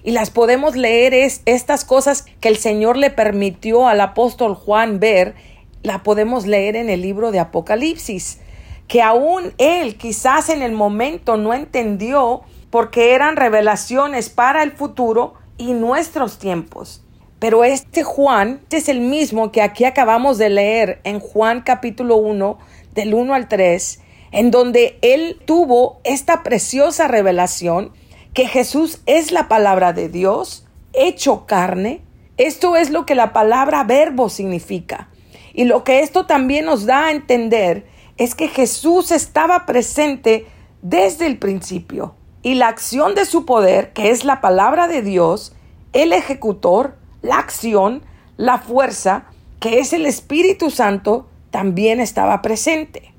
Y 0.03 0.11
las 0.11 0.29
podemos 0.29 0.75
leer 0.75 1.13
es, 1.13 1.41
estas 1.45 1.85
cosas 1.85 2.25
que 2.39 2.49
el 2.49 2.57
Señor 2.57 2.97
le 2.97 3.11
permitió 3.11 3.87
al 3.87 4.01
apóstol 4.01 4.55
Juan 4.55 4.99
ver, 4.99 5.35
la 5.83 6.03
podemos 6.03 6.45
leer 6.45 6.75
en 6.75 6.89
el 6.89 7.01
libro 7.01 7.31
de 7.31 7.39
Apocalipsis, 7.39 8.39
que 8.87 9.01
aún 9.01 9.53
él 9.57 9.95
quizás 9.97 10.49
en 10.49 10.61
el 10.61 10.73
momento 10.73 11.37
no 11.37 11.53
entendió 11.53 12.41
porque 12.69 13.13
eran 13.13 13.35
revelaciones 13.35 14.29
para 14.29 14.63
el 14.63 14.71
futuro 14.71 15.35
y 15.57 15.73
nuestros 15.73 16.39
tiempos. 16.39 17.03
Pero 17.39 17.63
este 17.63 18.03
Juan 18.03 18.61
es 18.69 18.89
el 18.89 19.01
mismo 19.01 19.51
que 19.51 19.61
aquí 19.61 19.85
acabamos 19.85 20.37
de 20.37 20.49
leer 20.49 21.01
en 21.03 21.19
Juan 21.19 21.61
capítulo 21.61 22.17
1, 22.17 22.57
del 22.93 23.13
1 23.13 23.33
al 23.33 23.47
3, 23.47 23.99
en 24.31 24.51
donde 24.51 24.99
él 25.01 25.39
tuvo 25.45 25.99
esta 26.03 26.43
preciosa 26.43 27.07
revelación 27.07 27.93
que 28.33 28.47
Jesús 28.47 29.01
es 29.05 29.31
la 29.31 29.47
palabra 29.47 29.93
de 29.93 30.09
Dios, 30.09 30.65
hecho 30.93 31.45
carne. 31.45 32.01
Esto 32.37 32.75
es 32.75 32.89
lo 32.89 33.05
que 33.05 33.15
la 33.15 33.33
palabra 33.33 33.83
verbo 33.83 34.29
significa. 34.29 35.09
Y 35.53 35.65
lo 35.65 35.83
que 35.83 35.99
esto 35.99 36.25
también 36.25 36.65
nos 36.65 36.85
da 36.85 37.07
a 37.07 37.11
entender 37.11 37.85
es 38.17 38.35
que 38.35 38.47
Jesús 38.47 39.11
estaba 39.11 39.65
presente 39.65 40.45
desde 40.81 41.27
el 41.27 41.37
principio. 41.37 42.15
Y 42.41 42.55
la 42.55 42.69
acción 42.69 43.15
de 43.15 43.25
su 43.25 43.45
poder, 43.45 43.93
que 43.93 44.09
es 44.11 44.23
la 44.23 44.41
palabra 44.41 44.87
de 44.87 45.01
Dios, 45.01 45.53
el 45.93 46.13
ejecutor, 46.13 46.95
la 47.21 47.37
acción, 47.37 48.03
la 48.37 48.59
fuerza, 48.59 49.25
que 49.59 49.79
es 49.79 49.93
el 49.93 50.05
Espíritu 50.05 50.71
Santo, 50.71 51.27
también 51.51 51.99
estaba 51.99 52.41
presente. 52.41 53.13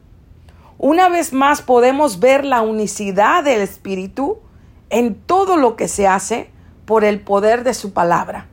Una 0.78 1.08
vez 1.08 1.32
más 1.32 1.62
podemos 1.62 2.18
ver 2.18 2.44
la 2.44 2.62
unicidad 2.62 3.44
del 3.44 3.60
Espíritu 3.60 4.38
en 4.92 5.14
todo 5.14 5.56
lo 5.56 5.74
que 5.74 5.88
se 5.88 6.06
hace 6.06 6.50
por 6.84 7.02
el 7.04 7.20
poder 7.20 7.64
de 7.64 7.72
su 7.72 7.94
palabra. 7.94 8.46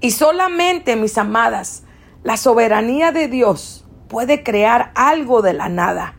Y 0.00 0.10
solamente, 0.10 0.94
mis 0.94 1.16
amadas, 1.16 1.84
la 2.22 2.36
soberanía 2.36 3.12
de 3.12 3.28
Dios 3.28 3.86
puede 4.08 4.42
crear 4.44 4.92
algo 4.94 5.40
de 5.40 5.54
la 5.54 5.70
nada 5.70 6.16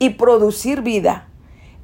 y 0.00 0.10
producir 0.10 0.82
vida. 0.82 1.28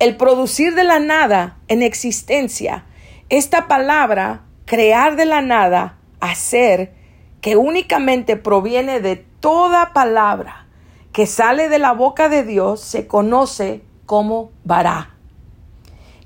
El 0.01 0.17
producir 0.17 0.75
de 0.75 0.83
la 0.83 0.99
nada 0.99 1.59
en 1.69 1.83
existencia, 1.83 2.85
esta 3.29 3.69
palabra, 3.69 4.43
crear 4.65 5.15
de 5.15 5.25
la 5.25 5.41
nada, 5.41 5.99
hacer 6.19 6.95
que 7.41 7.57
únicamente 7.57 8.37
proviene 8.37 9.01
de 9.01 9.15
toda 9.15 9.93
palabra 9.93 10.67
que 11.13 11.27
sale 11.27 11.69
de 11.69 11.79
la 11.79 11.93
boca 11.93 12.29
de 12.29 12.43
Dios 12.43 12.81
se 12.81 13.07
conoce 13.07 13.85
como 14.05 14.51
vará. 14.65 15.18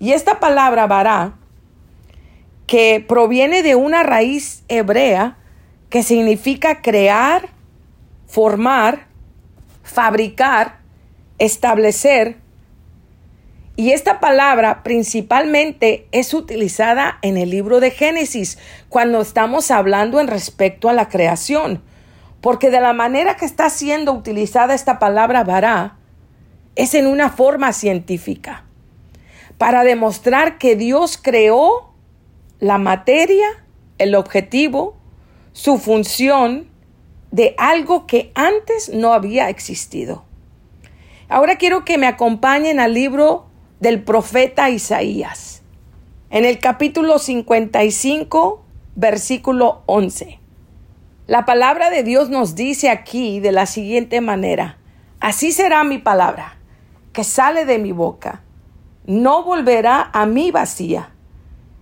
Y 0.02 0.14
esta 0.14 0.40
palabra 0.40 0.88
vará, 0.88 1.34
que 2.66 3.04
proviene 3.06 3.62
de 3.62 3.76
una 3.76 4.02
raíz 4.02 4.64
hebrea 4.66 5.38
que 5.90 6.02
significa 6.02 6.82
crear, 6.82 7.50
formar, 8.26 9.06
fabricar, 9.84 10.80
establecer, 11.38 12.38
y 13.76 13.92
esta 13.92 14.18
palabra 14.18 14.82
principalmente 14.82 16.08
es 16.10 16.34
utilizada 16.34 17.20
en 17.22 17.36
el 17.36 17.50
libro 17.50 17.78
de 17.78 17.92
Génesis 17.92 18.58
cuando 18.88 19.20
estamos 19.20 19.70
hablando 19.70 20.18
en 20.18 20.26
respecto 20.26 20.88
a 20.88 20.94
la 20.94 21.08
creación, 21.08 21.80
porque 22.40 22.70
de 22.70 22.80
la 22.80 22.92
manera 22.92 23.36
que 23.36 23.44
está 23.44 23.70
siendo 23.70 24.12
utilizada 24.12 24.74
esta 24.74 24.98
palabra 24.98 25.44
vará 25.44 25.96
es 26.74 26.96
en 26.96 27.06
una 27.06 27.30
forma 27.30 27.72
científica, 27.72 28.64
para 29.62 29.84
demostrar 29.84 30.58
que 30.58 30.74
Dios 30.74 31.16
creó 31.16 31.94
la 32.58 32.78
materia, 32.78 33.46
el 33.98 34.16
objetivo, 34.16 34.96
su 35.52 35.78
función 35.78 36.66
de 37.30 37.54
algo 37.58 38.08
que 38.08 38.32
antes 38.34 38.88
no 38.92 39.12
había 39.12 39.50
existido. 39.50 40.24
Ahora 41.28 41.58
quiero 41.58 41.84
que 41.84 41.96
me 41.96 42.08
acompañen 42.08 42.80
al 42.80 42.92
libro 42.92 43.46
del 43.78 44.02
profeta 44.02 44.68
Isaías, 44.68 45.62
en 46.30 46.44
el 46.44 46.58
capítulo 46.58 47.20
55, 47.20 48.64
versículo 48.96 49.84
11. 49.86 50.40
La 51.28 51.44
palabra 51.44 51.90
de 51.90 52.02
Dios 52.02 52.30
nos 52.30 52.56
dice 52.56 52.90
aquí 52.90 53.38
de 53.38 53.52
la 53.52 53.66
siguiente 53.66 54.20
manera, 54.20 54.78
así 55.20 55.52
será 55.52 55.84
mi 55.84 55.98
palabra, 55.98 56.58
que 57.12 57.22
sale 57.22 57.64
de 57.64 57.78
mi 57.78 57.92
boca, 57.92 58.42
no 59.06 59.42
volverá 59.42 60.10
a 60.12 60.26
mí 60.26 60.50
vacía, 60.50 61.10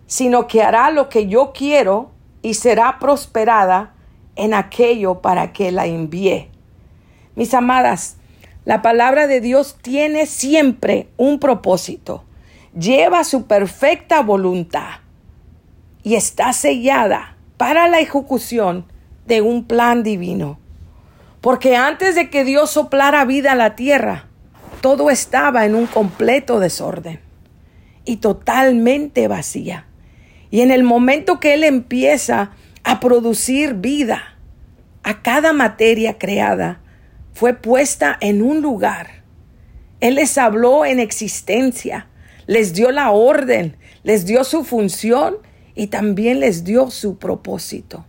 sino 0.07 0.47
que 0.47 0.63
hará 0.63 0.91
lo 0.91 1.09
que 1.09 1.27
yo 1.27 1.53
quiero 1.53 2.11
y 2.43 2.55
será 2.55 2.99
prosperada 2.99 3.95
en 4.37 4.55
aquello 4.55 5.21
para 5.21 5.53
que 5.53 5.71
la 5.71 5.87
envíe. 5.87 6.49
Mis 7.37 7.55
amadas, 7.55 8.17
la 8.65 8.83
palabra 8.83 9.27
de 9.27 9.41
Dios 9.41 9.77
tiene 9.81 10.27
siempre 10.27 11.09
un 11.17 11.39
propósito, 11.39 12.25
lleva 12.79 13.25
su 13.25 13.47
perfecta 13.47 14.23
voluntad 14.23 15.01
y 16.03 16.15
está 16.15 16.53
sellada 16.53 17.37
para 17.57 17.89
la 17.89 18.01
ejecución 18.01 18.87
de 19.27 19.43
un 19.43 19.65
plan 19.65 20.03
divino. 20.03 20.59
Porque 21.41 21.77
antes 21.77 22.15
de 22.15 22.31
que 22.31 22.45
Dios 22.45 22.71
soplara 22.71 23.25
vida 23.25 23.53
a 23.53 23.57
la 23.57 23.77
tierra, 23.77 24.30
todo 24.81 25.11
estaba 25.11 25.67
en 25.67 25.75
un 25.75 25.87
completo 25.87 26.61
desorden 26.61 27.21
y 28.05 28.17
totalmente 28.17 29.29
vacía. 29.29 29.87
Y 30.51 30.63
en 30.63 30.71
el 30.71 30.83
momento 30.83 31.39
que 31.39 31.55
Él 31.55 31.65
empieza 31.65 32.53
a 32.83 33.01
producir 33.01 33.75
vida, 33.75 34.37
a 35.03 35.23
cada 35.23 35.53
materia 35.53 36.19
creada 36.19 36.81
fue 37.33 37.55
puesta 37.55 38.17
en 38.21 38.43
un 38.43 38.61
lugar. 38.61 39.23
Él 40.01 40.17
les 40.17 40.39
habló 40.39 40.85
en 40.85 40.99
existencia, 40.99 42.09
les 42.47 42.73
dio 42.75 42.91
la 42.91 43.11
orden, 43.11 43.77
les 44.03 44.25
dio 44.25 44.45
su 44.45 44.65
función 44.65 45.37
y 45.75 45.89
también 45.89 46.41
les 46.41 46.65
dio 46.65 46.91
su 46.91 47.19
propósito. 47.19 48.07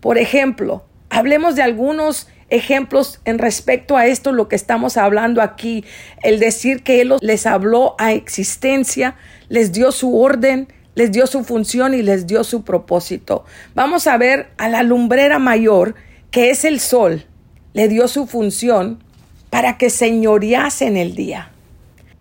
Por 0.00 0.18
ejemplo, 0.18 0.84
hablemos 1.10 1.54
de 1.54 1.62
algunos 1.62 2.28
ejemplos 2.50 3.20
en 3.24 3.38
respecto 3.38 3.96
a 3.96 4.06
esto, 4.06 4.32
lo 4.32 4.48
que 4.48 4.56
estamos 4.56 4.96
hablando 4.96 5.40
aquí, 5.40 5.84
el 6.22 6.38
decir 6.38 6.82
que 6.82 7.00
Él 7.00 7.14
les 7.20 7.46
habló 7.46 7.94
a 7.98 8.12
existencia, 8.12 9.16
les 9.48 9.72
dio 9.72 9.92
su 9.92 10.20
orden, 10.20 10.68
les 10.94 11.12
dio 11.12 11.26
su 11.26 11.44
función 11.44 11.94
y 11.94 12.02
les 12.02 12.26
dio 12.26 12.44
su 12.44 12.62
propósito. 12.64 13.44
Vamos 13.74 14.06
a 14.06 14.16
ver 14.16 14.48
a 14.58 14.68
la 14.68 14.82
lumbrera 14.82 15.38
mayor, 15.38 15.94
que 16.30 16.50
es 16.50 16.64
el 16.64 16.80
sol, 16.80 17.24
le 17.72 17.88
dio 17.88 18.08
su 18.08 18.26
función 18.26 19.02
para 19.48 19.78
que 19.78 19.90
señorease 19.90 20.86
en 20.86 20.96
el 20.96 21.14
día. 21.14 21.50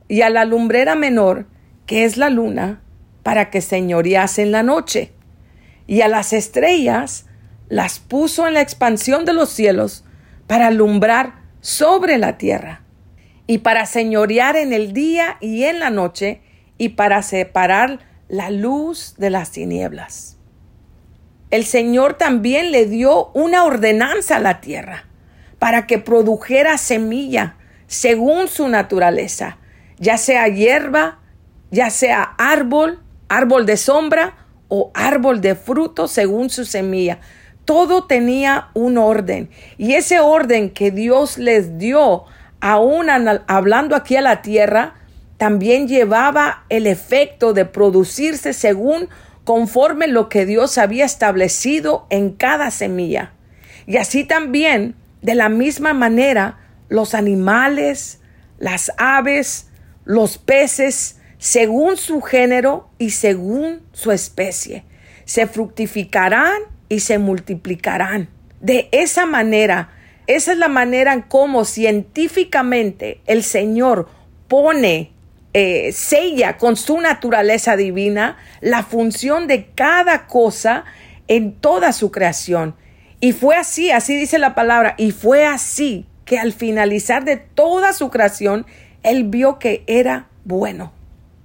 Y 0.07 0.21
a 0.21 0.29
la 0.29 0.45
lumbrera 0.45 0.95
menor, 0.95 1.45
que 1.86 2.05
es 2.05 2.17
la 2.17 2.29
luna, 2.29 2.81
para 3.24 3.50
que 3.50 3.62
señorease 3.62 4.41
en 4.41 4.51
la 4.51 4.63
noche. 4.63 5.12
Y 5.86 6.01
a 6.01 6.07
las 6.07 6.33
estrellas 6.33 7.25
las 7.67 8.00
puso 8.00 8.48
en 8.48 8.55
la 8.55 8.62
expansión 8.62 9.25
de 9.25 9.33
los 9.33 9.50
cielos 9.50 10.03
para 10.50 10.65
alumbrar 10.65 11.44
sobre 11.62 12.18
la 12.18 12.39
tierra 12.39 12.82
y 13.46 13.60
para 13.60 13.86
señorear 13.86 14.56
en 14.56 14.74
el 14.74 14.94
día 14.94 15.38
y 15.41 15.65
en 15.65 15.77
la 15.77 15.91
noche 15.91 16.41
y 16.79 16.89
para 16.89 17.22
separar 17.22 18.00
la 18.29 18.50
luz 18.50 19.13
de 19.20 19.29
las 19.29 19.51
tinieblas. 19.51 20.38
El 21.51 21.65
Señor 21.65 22.15
también 22.15 22.72
le 22.72 22.88
dio 22.88 23.27
una 23.36 23.63
ordenanza 23.63 24.38
a 24.38 24.39
la 24.39 24.60
tierra 24.60 25.06
para 25.60 25.86
que 25.86 26.00
produjera 26.00 26.79
semilla 26.79 27.56
según 27.86 28.48
su 28.48 28.70
naturaleza, 28.70 29.60
ya 30.00 30.18
sea 30.18 30.48
hierba, 30.48 31.20
ya 31.70 31.91
sea 31.91 32.24
árbol, 32.39 33.03
árbol 33.27 33.68
de 33.68 33.77
sombra 33.77 34.48
o 34.68 34.90
árbol 34.96 35.42
de 35.42 35.53
fruto 35.53 36.07
según 36.07 36.50
su 36.50 36.66
semilla. 36.66 37.20
Todo 37.70 38.05
tenía 38.05 38.70
un 38.74 38.98
orden 38.98 39.51
y 39.77 39.94
ese 39.94 40.20
orden 40.20 40.72
que 40.72 40.90
Dios 40.90 41.38
les 41.38 41.77
dio, 41.77 42.24
aún 42.62 43.12
hablando 43.12 43.96
aquí 43.96 44.16
a 44.16 44.22
la 44.22 44.42
tierra, 44.42 44.96
también 45.38 45.88
llevaba 45.88 46.64
el 46.70 46.88
efecto 46.88 47.53
de 47.53 47.66
producirse 47.66 48.53
según 48.53 49.08
conforme 49.44 50.08
lo 50.08 50.29
que 50.29 50.48
Dios 50.48 50.79
había 50.79 51.05
establecido 51.05 52.08
en 52.10 52.32
cada 52.32 52.72
semilla. 52.72 53.34
Y 53.86 53.98
así 53.98 54.24
también, 54.24 54.96
de 55.22 55.36
la 55.36 55.50
misma 55.50 55.94
manera, 55.94 56.58
los 56.88 57.14
animales, 57.14 58.20
las 58.58 58.92
aves, 58.98 59.68
los 60.05 60.40
peces, 60.40 61.20
según 61.38 61.98
su 61.98 62.22
género 62.22 62.90
y 62.98 63.12
según 63.12 63.84
su 63.92 64.12
especie, 64.12 64.86
se 65.25 65.46
fructificarán 65.46 66.78
y 66.89 66.99
se 66.99 67.19
multiplicarán. 67.19 68.29
De 68.59 68.89
esa 68.91 69.25
manera, 69.25 69.91
esa 70.27 70.51
es 70.51 70.57
la 70.57 70.67
manera 70.67 71.13
en 71.13 71.21
cómo 71.21 71.63
científicamente 71.63 73.21
el 73.25 73.43
Señor 73.43 74.09
pone 74.47 75.11
eh, 75.53 75.91
sella 75.93 76.57
con 76.57 76.75
su 76.75 76.99
naturaleza 76.99 77.75
divina 77.75 78.37
la 78.61 78.83
función 78.83 79.47
de 79.47 79.67
cada 79.73 80.27
cosa 80.27 80.83
en 81.27 81.53
toda 81.53 81.93
su 81.93 82.11
creación. 82.11 82.75
Y 83.21 83.31
fue 83.31 83.55
así, 83.55 83.91
así 83.91 84.15
dice 84.15 84.39
la 84.39 84.55
palabra, 84.55 84.95
y 84.97 85.11
fue 85.11 85.45
así 85.45 86.05
que 86.25 86.37
al 86.37 86.53
finalizar 86.53 87.25
de 87.25 87.37
toda 87.37 87.93
su 87.93 88.09
creación, 88.09 88.65
él 89.03 89.23
vio 89.23 89.57
que 89.59 89.83
era 89.87 90.27
bueno. 90.45 90.93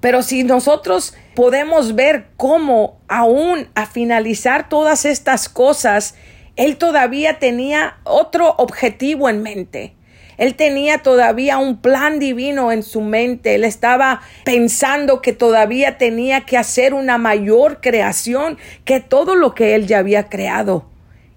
Pero 0.04 0.22
si 0.22 0.44
nosotros 0.44 1.14
podemos 1.34 1.94
ver 1.94 2.26
cómo 2.36 3.00
aún 3.08 3.68
a 3.74 3.86
finalizar 3.86 4.68
todas 4.68 5.06
estas 5.06 5.48
cosas, 5.48 6.14
él 6.56 6.76
todavía 6.76 7.38
tenía 7.38 7.96
otro 8.04 8.54
objetivo 8.58 9.30
en 9.30 9.42
mente. 9.42 9.94
Él 10.36 10.56
tenía 10.56 10.98
todavía 10.98 11.56
un 11.56 11.78
plan 11.78 12.18
divino 12.18 12.70
en 12.70 12.82
su 12.82 13.00
mente. 13.00 13.54
Él 13.54 13.64
estaba 13.64 14.20
pensando 14.44 15.22
que 15.22 15.32
todavía 15.32 15.96
tenía 15.96 16.42
que 16.42 16.58
hacer 16.58 16.92
una 16.92 17.16
mayor 17.16 17.80
creación 17.80 18.58
que 18.84 19.00
todo 19.00 19.34
lo 19.34 19.54
que 19.54 19.74
él 19.74 19.86
ya 19.86 20.00
había 20.00 20.28
creado. 20.28 20.84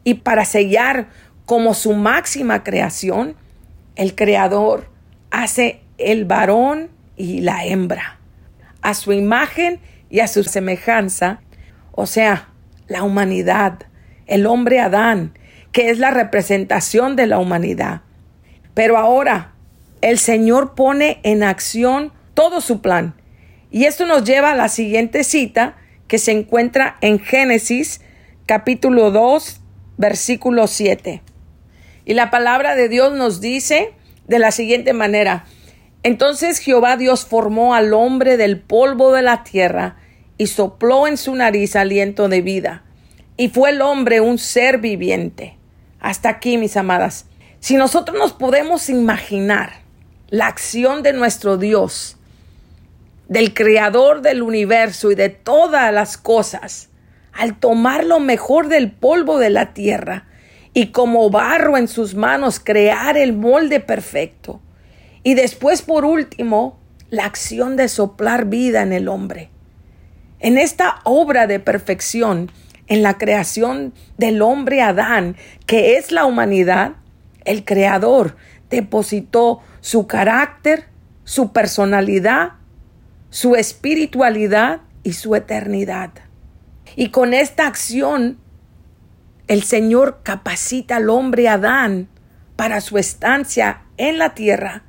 Y 0.04 0.16
para 0.16 0.44
sellar 0.44 1.08
como 1.46 1.74
su 1.74 1.94
máxima 1.94 2.66
creación, 2.66 3.38
el 3.96 4.14
creador 4.14 4.90
hace 5.32 5.80
el 5.98 6.26
varón 6.26 6.90
y 7.16 7.40
la 7.40 7.66
hembra 7.66 8.17
a 8.88 8.94
su 8.94 9.12
imagen 9.12 9.82
y 10.10 10.22
a 10.22 10.30
su 10.30 10.46
semejanza, 10.46 11.42
o 11.92 12.06
sea, 12.06 12.48
la 12.88 13.04
humanidad, 13.04 13.80
el 14.28 14.46
hombre 14.46 14.80
Adán, 14.80 15.38
que 15.74 15.90
es 15.90 16.00
la 16.00 16.10
representación 16.10 17.18
de 17.18 17.28
la 17.28 17.38
humanidad. 17.38 18.04
Pero 18.74 18.98
ahora 18.98 19.52
el 20.00 20.20
Señor 20.20 20.74
pone 20.74 21.20
en 21.24 21.44
acción 21.44 22.14
todo 22.34 22.62
su 22.62 22.80
plan. 22.82 23.14
Y 23.72 23.84
esto 23.84 24.06
nos 24.06 24.24
lleva 24.24 24.52
a 24.52 24.56
la 24.56 24.70
siguiente 24.70 25.26
cita 25.26 25.76
que 26.08 26.18
se 26.18 26.32
encuentra 26.32 26.96
en 27.02 27.20
Génesis 27.20 28.00
capítulo 28.46 29.12
2, 29.12 29.60
versículo 29.98 30.66
7. 30.66 31.22
Y 32.06 32.14
la 32.14 32.30
palabra 32.30 32.76
de 32.76 32.88
Dios 32.88 33.12
nos 33.12 33.42
dice 33.42 33.92
de 34.30 34.40
la 34.40 34.52
siguiente 34.52 34.94
manera, 34.94 35.44
entonces 36.08 36.60
Jehová 36.60 36.96
Dios 36.96 37.26
formó 37.26 37.76
al 37.76 37.94
hombre 37.94 38.38
del 38.38 38.62
polvo 38.62 39.12
de 39.12 39.22
la 39.22 39.44
tierra 39.44 39.98
y 40.38 40.48
sopló 40.48 41.06
en 41.06 41.18
su 41.18 41.36
nariz 41.36 41.76
aliento 41.76 42.30
de 42.30 42.42
vida, 42.42 42.86
y 43.36 43.50
fue 43.50 43.72
el 43.72 43.82
hombre 43.82 44.22
un 44.22 44.38
ser 44.38 44.78
viviente. 44.78 45.58
Hasta 46.00 46.30
aquí, 46.30 46.58
mis 46.58 46.78
amadas. 46.78 47.26
Si 47.60 47.76
nosotros 47.76 48.18
nos 48.18 48.32
podemos 48.32 48.90
imaginar 48.90 49.82
la 50.30 50.48
acción 50.48 51.04
de 51.04 51.12
nuestro 51.12 51.58
Dios, 51.58 52.16
del 53.28 53.54
creador 53.54 54.22
del 54.22 54.44
universo 54.44 55.12
y 55.12 55.16
de 55.16 55.28
todas 55.28 55.94
las 55.94 56.18
cosas, 56.18 56.88
al 57.34 57.60
tomar 57.60 58.06
lo 58.06 58.22
mejor 58.22 58.70
del 58.70 58.92
polvo 58.92 59.40
de 59.40 59.50
la 59.50 59.74
tierra 59.74 60.26
y 60.74 60.94
como 60.94 61.30
barro 61.30 61.76
en 61.76 61.90
sus 61.90 62.16
manos 62.16 62.62
crear 62.62 63.18
el 63.18 63.34
molde 63.34 63.82
perfecto. 63.82 64.62
Y 65.28 65.34
después, 65.34 65.82
por 65.82 66.06
último, 66.06 66.80
la 67.10 67.26
acción 67.26 67.76
de 67.76 67.90
soplar 67.90 68.46
vida 68.46 68.82
en 68.82 68.94
el 68.94 69.10
hombre. 69.10 69.50
En 70.40 70.58
esta 70.58 71.02
obra 71.04 71.48
de 71.48 71.60
perfección, 71.60 72.50
en 72.88 73.04
la 73.04 73.18
creación 73.18 73.94
del 74.18 74.42
hombre 74.42 74.82
Adán, 74.82 75.36
que 75.66 75.98
es 75.98 76.14
la 76.14 76.24
humanidad, 76.24 76.94
el 77.44 77.66
Creador 77.66 78.38
depositó 78.70 79.60
su 79.82 80.08
carácter, 80.08 80.86
su 81.26 81.52
personalidad, 81.52 82.54
su 83.30 83.58
espiritualidad 83.58 84.80
y 85.04 85.12
su 85.12 85.36
eternidad. 85.36 86.12
Y 86.96 87.10
con 87.10 87.34
esta 87.34 87.68
acción, 87.68 88.38
el 89.50 89.64
Señor 89.64 90.22
capacita 90.24 90.96
al 90.96 91.10
hombre 91.10 91.50
Adán 91.50 92.08
para 92.56 92.80
su 92.80 92.98
estancia 92.98 93.82
en 93.98 94.20
la 94.20 94.34
tierra 94.34 94.84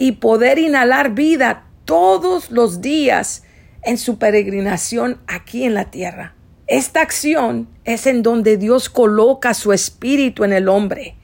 y 0.00 0.12
poder 0.12 0.58
inhalar 0.58 1.10
vida 1.10 1.64
todos 1.84 2.50
los 2.50 2.80
días 2.80 3.42
en 3.82 3.98
su 3.98 4.18
peregrinación 4.18 5.20
aquí 5.26 5.64
en 5.64 5.74
la 5.74 5.90
tierra. 5.90 6.34
Esta 6.66 7.02
acción 7.02 7.68
es 7.84 8.06
en 8.06 8.22
donde 8.22 8.56
Dios 8.56 8.88
coloca 8.88 9.52
su 9.52 9.74
espíritu 9.74 10.42
en 10.44 10.54
el 10.54 10.70
hombre 10.70 11.16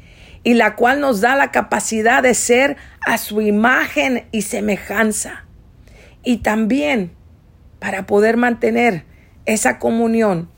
y 0.45 0.53
la 0.53 0.77
cual 0.77 1.01
nos 1.01 1.23
da 1.23 1.37
la 1.37 1.53
capacidad 1.53 2.23
de 2.23 2.35
ser 2.35 2.77
a 3.01 3.17
su 3.17 3.41
imagen 3.41 4.27
y 4.31 4.43
semejanza. 4.43 5.47
Y 6.23 6.39
también 6.39 7.13
para 7.79 8.05
poder 8.05 8.37
mantener 8.37 9.05
esa 9.47 9.79
comunión, 9.79 10.51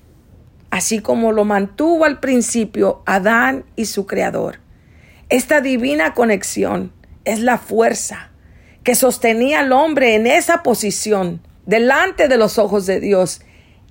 así 0.70 0.98
como 0.98 1.30
lo 1.30 1.44
mantuvo 1.44 2.04
al 2.04 2.18
principio 2.18 3.00
Adán 3.06 3.64
y 3.76 3.84
su 3.84 4.06
Creador. 4.06 4.58
Esta 5.28 5.60
divina 5.60 6.14
conexión 6.14 6.97
es 7.28 7.40
la 7.40 7.58
fuerza 7.58 8.30
que 8.82 8.94
sostenía 8.94 9.60
al 9.60 9.72
hombre 9.72 10.14
en 10.14 10.26
esa 10.26 10.62
posición 10.62 11.42
delante 11.66 12.26
de 12.26 12.38
los 12.38 12.58
ojos 12.58 12.86
de 12.86 13.00
Dios 13.00 13.42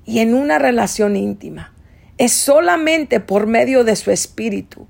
y 0.05 0.19
en 0.19 0.33
una 0.33 0.57
relación 0.57 1.15
íntima. 1.15 1.71
Es 2.17 2.33
solamente 2.33 3.19
por 3.19 3.45
medio 3.45 3.83
de 3.83 3.95
su 3.95 4.09
espíritu. 4.09 4.87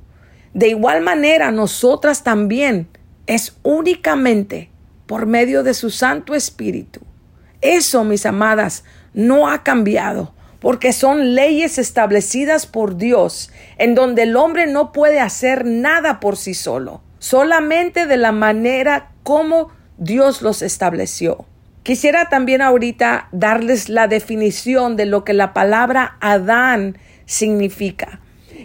De 0.53 0.69
igual 0.69 1.01
manera, 1.01 1.51
nosotras 1.51 2.23
también 2.23 2.88
es 3.25 3.57
únicamente 3.63 4.71
por 5.07 5.25
medio 5.25 5.62
de 5.62 5.73
su 5.73 5.89
Santo 5.89 6.33
Espíritu. 6.33 7.01
Eso, 7.60 8.05
mis 8.05 8.25
amadas, 8.25 8.86
no 9.13 9.49
ha 9.49 9.63
cambiado, 9.63 10.33
porque 10.60 10.93
son 10.93 11.36
leyes 11.36 11.77
establecidas 11.77 12.65
por 12.65 12.95
Dios, 12.95 13.51
en 13.77 13.93
donde 13.93 14.23
el 14.23 14.38
hombre 14.38 14.67
no 14.67 14.93
puede 14.93 15.19
hacer 15.19 15.65
nada 15.65 16.21
por 16.21 16.38
sí 16.38 16.53
solo, 16.53 17.01
solamente 17.19 18.06
de 18.06 18.17
la 18.17 18.32
manera 18.32 19.12
como 19.23 19.69
Dios 19.97 20.41
los 20.41 20.62
estableció. 20.62 21.45
Quisiera 21.84 22.30
también 22.30 22.62
ahorita 22.62 23.30
darles 23.32 23.89
la 23.89 24.08
definición 24.08 24.97
de 24.97 25.06
lo 25.06 25.23
que 25.23 25.34
la 25.34 25.53
palabra 25.53 26.17
Adán 26.19 26.97
significa. 27.25 28.19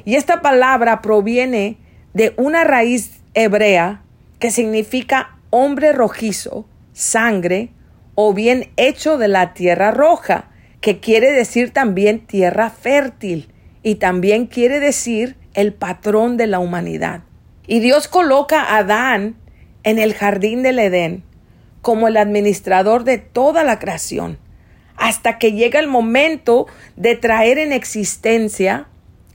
Y 0.05 0.17
esta 0.17 0.43
palabra 0.43 1.03
proviene 1.03 1.79
de 2.15 2.35
una 2.37 2.65
raíz 2.65 3.21
hebrea 3.35 4.03
que 4.39 4.51
significa 4.51 5.39
hombre 5.51 5.93
rojizo, 5.93 6.67
sangre, 6.93 7.71
o 8.15 8.35
bien 8.35 8.71
hecho 8.77 9.19
de 9.19 9.29
la 9.29 9.55
tierra 9.55 9.91
roja, 9.91 10.51
que 10.81 10.99
quiere 10.99 11.31
decir 11.31 11.71
también 11.71 12.27
tierra 12.27 12.71
fértil 12.71 13.53
y 13.83 13.95
también 13.97 14.47
quiere 14.47 14.81
decir 14.81 15.37
el 15.55 15.73
patrón 15.73 16.37
de 16.37 16.49
la 16.49 16.59
humanidad. 16.59 17.23
Y 17.73 17.81
Dios 17.81 18.07
coloca 18.07 18.61
a 18.63 18.77
Adán 18.81 19.35
en 19.83 19.99
el 19.99 20.13
jardín 20.13 20.63
del 20.63 20.79
Edén 20.79 21.25
como 21.81 22.07
el 22.07 22.19
administrador 22.19 23.03
de 23.03 23.17
toda 23.17 23.65
la 23.65 23.79
creación, 23.79 24.37
hasta 24.99 25.39
que 25.39 25.53
llega 25.53 25.81
el 25.81 25.89
momento 25.89 26.67
de 26.97 27.17
traer 27.17 27.57
en 27.57 27.73
existencia 27.73 28.89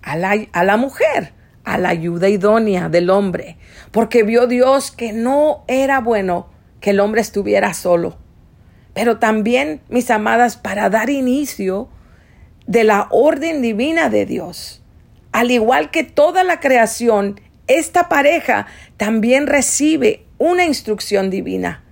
a 0.04 0.18
la, 0.18 0.38
a 0.52 0.64
la 0.64 0.78
mujer, 0.78 1.34
a 1.64 1.80
la 1.80 1.90
ayuda 1.90 2.30
idónea 2.30 2.90
del 2.90 3.10
hombre, 3.10 3.58
porque 3.90 4.22
vio 4.22 4.46
Dios 4.46 4.92
que 4.92 5.14
no 5.14 5.64
era 5.68 6.00
bueno 6.00 6.48
que 6.80 6.92
el 6.92 7.00
hombre 7.00 7.22
estuviera 7.22 7.74
solo. 7.74 8.20
Pero 8.94 9.18
también, 9.18 9.82
mis 9.90 10.12
amadas, 10.12 10.58
para 10.58 10.92
dar 10.92 11.10
inicio 11.10 11.90
de 12.68 12.84
la 12.84 13.08
orden 13.10 13.64
divina 13.64 14.12
de 14.12 14.28
Dios. 14.28 14.84
Al 15.32 15.50
igual 15.50 15.90
que 15.90 16.04
toda 16.04 16.44
la 16.44 16.60
creación, 16.60 17.40
esta 17.68 18.10
pareja 18.10 18.68
también 18.98 19.48
recibe 19.48 20.26
una 20.38 20.66
instrucción 20.66 21.30
divina 21.30 21.84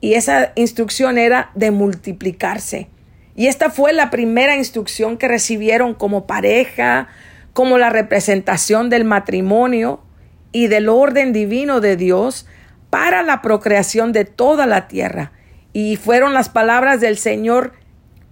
y 0.00 0.14
esa 0.14 0.52
instrucción 0.56 1.16
era 1.16 1.50
de 1.54 1.70
multiplicarse. 1.70 2.88
Y 3.34 3.46
esta 3.46 3.70
fue 3.70 3.92
la 3.92 4.10
primera 4.10 4.56
instrucción 4.56 5.16
que 5.16 5.28
recibieron 5.28 5.94
como 5.94 6.26
pareja, 6.26 7.08
como 7.52 7.78
la 7.78 7.88
representación 7.88 8.90
del 8.90 9.04
matrimonio 9.04 10.02
y 10.50 10.66
del 10.66 10.88
orden 10.88 11.32
divino 11.32 11.80
de 11.80 11.96
Dios 11.96 12.46
para 12.90 13.22
la 13.22 13.40
procreación 13.40 14.12
de 14.12 14.24
toda 14.24 14.66
la 14.66 14.88
tierra. 14.88 15.32
Y 15.72 15.96
fueron 15.96 16.34
las 16.34 16.48
palabras 16.48 17.00
del 17.00 17.16
Señor, 17.16 17.72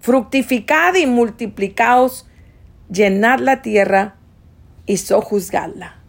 fructificad 0.00 0.96
y 0.96 1.06
multiplicaos, 1.06 2.28
llenad 2.90 3.38
la 3.38 3.62
tierra 3.62 4.16
y 4.86 4.96
sojuzgadla. 4.96 5.99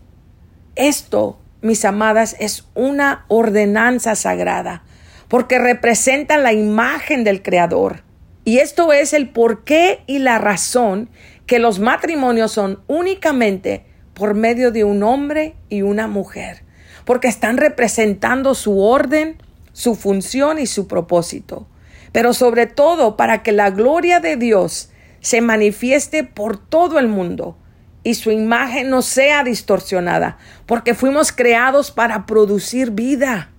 Esto, 0.81 1.37
mis 1.61 1.85
amadas, 1.85 2.35
es 2.39 2.65
una 2.73 3.25
ordenanza 3.27 4.15
sagrada 4.15 4.81
porque 5.27 5.59
representa 5.59 6.37
la 6.37 6.53
imagen 6.53 7.23
del 7.23 7.43
Creador. 7.43 8.01
Y 8.45 8.57
esto 8.57 8.91
es 8.91 9.13
el 9.13 9.29
porqué 9.29 9.99
y 10.07 10.17
la 10.17 10.39
razón 10.39 11.07
que 11.45 11.59
los 11.59 11.77
matrimonios 11.77 12.53
son 12.53 12.81
únicamente 12.87 13.85
por 14.15 14.33
medio 14.33 14.71
de 14.71 14.83
un 14.83 15.03
hombre 15.03 15.53
y 15.69 15.83
una 15.83 16.07
mujer, 16.07 16.63
porque 17.05 17.27
están 17.27 17.57
representando 17.57 18.55
su 18.55 18.79
orden, 18.79 19.37
su 19.73 19.93
función 19.93 20.57
y 20.57 20.65
su 20.65 20.87
propósito, 20.87 21.67
pero 22.11 22.33
sobre 22.33 22.65
todo 22.65 23.17
para 23.17 23.43
que 23.43 23.51
la 23.51 23.69
gloria 23.69 24.19
de 24.19 24.35
Dios 24.35 24.89
se 25.19 25.41
manifieste 25.41 26.23
por 26.23 26.57
todo 26.57 26.97
el 26.97 27.07
mundo 27.07 27.55
y 28.03 28.15
su 28.15 28.31
imagen 28.31 28.89
no 28.89 29.01
sea 29.01 29.43
distorsionada, 29.43 30.37
porque 30.65 30.93
fuimos 30.93 31.31
creados 31.31 31.91
para 31.91 32.25
producir 32.25 32.91
vida 32.91 33.51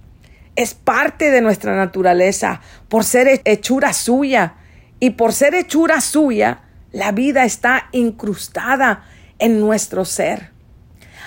es 0.56 0.74
parte 0.74 1.30
de 1.30 1.40
nuestra 1.40 1.76
naturaleza, 1.76 2.60
por 2.88 3.04
ser 3.04 3.40
hechura 3.44 3.92
suya. 3.92 4.54
Y 5.00 5.10
por 5.10 5.32
ser 5.32 5.54
hechura 5.54 6.00
suya, 6.00 6.60
la 6.92 7.10
vida 7.10 7.44
está 7.44 7.88
incrustada 7.92 9.04
en 9.38 9.58
nuestro 9.60 10.04
ser. 10.04 10.50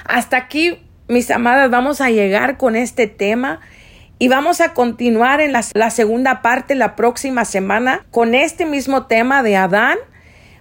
Hasta 0.06 0.38
aquí, 0.38 0.80
mis 1.08 1.30
amadas, 1.32 1.70
vamos 1.70 2.00
a 2.00 2.10
llegar 2.10 2.58
con 2.58 2.76
este 2.76 3.08
tema 3.08 3.60
y 4.18 4.30
vamos 4.30 4.62
a 4.62 4.74
continuar 4.74 5.42
en 5.42 5.52
la, 5.52 5.90
segunda 5.90 6.42
parte 6.42 6.76
la 6.76 6.96
próxima 6.96 7.44
semana 7.44 8.06
con 8.12 8.34
este 8.34 8.66
mismo 8.66 9.08
tema 9.08 9.44
de 9.44 9.58
Adán 9.58 9.98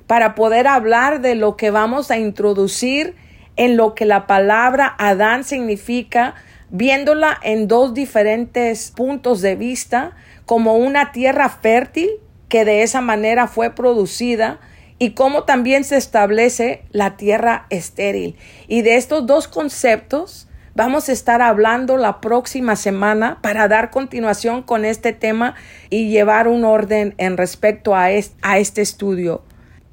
para 0.07 0.35
poder 0.35 0.67
hablar 0.67 1.21
de 1.21 1.35
lo 1.35 1.57
que 1.57 1.71
vamos 1.71 2.11
a 2.11 2.19
introducir 2.19 3.17
en 3.57 3.77
lo 3.77 3.95
que 3.95 4.05
la 4.05 4.27
palabra 4.27 4.95
Adán 4.99 5.45
significa 5.45 6.35
viéndola 6.71 7.39
en 7.43 7.69
dos 7.69 7.95
diferentes 7.95 8.91
puntos 8.91 9.41
de 9.41 9.55
vista, 9.55 10.17
como 10.45 10.77
una 10.77 11.13
tierra 11.13 11.49
fértil 11.49 12.11
que 12.49 12.65
de 12.65 12.83
esa 12.83 13.01
manera 13.01 13.47
fue 13.47 13.71
producida 13.71 14.59
y 14.99 15.11
cómo 15.11 15.45
también 15.45 15.85
se 15.85 15.97
establece 15.97 16.83
la 16.91 17.17
tierra 17.17 17.67
estéril. 17.71 18.37
Y 18.69 18.83
de 18.83 18.97
estos 18.97 19.27
dos 19.27 19.49
conceptos 19.49 20.49
vamos 20.75 21.09
a 21.09 21.13
estar 21.13 21.43
hablando 21.43 21.97
la 21.97 22.21
próxima 22.21 22.77
semana 22.77 23.39
para 23.41 23.69
dar 23.69 23.91
continuación 23.91 24.63
con 24.63 24.85
este 24.85 25.13
tema 25.13 25.55
y 25.91 26.11
llevar 26.11 26.49
un 26.49 26.65
orden 26.65 27.15
en 27.19 27.37
respecto 27.37 27.95
a 27.95 28.11
este, 28.11 28.37
a 28.43 28.59
este 28.59 28.83
estudio. 28.83 29.43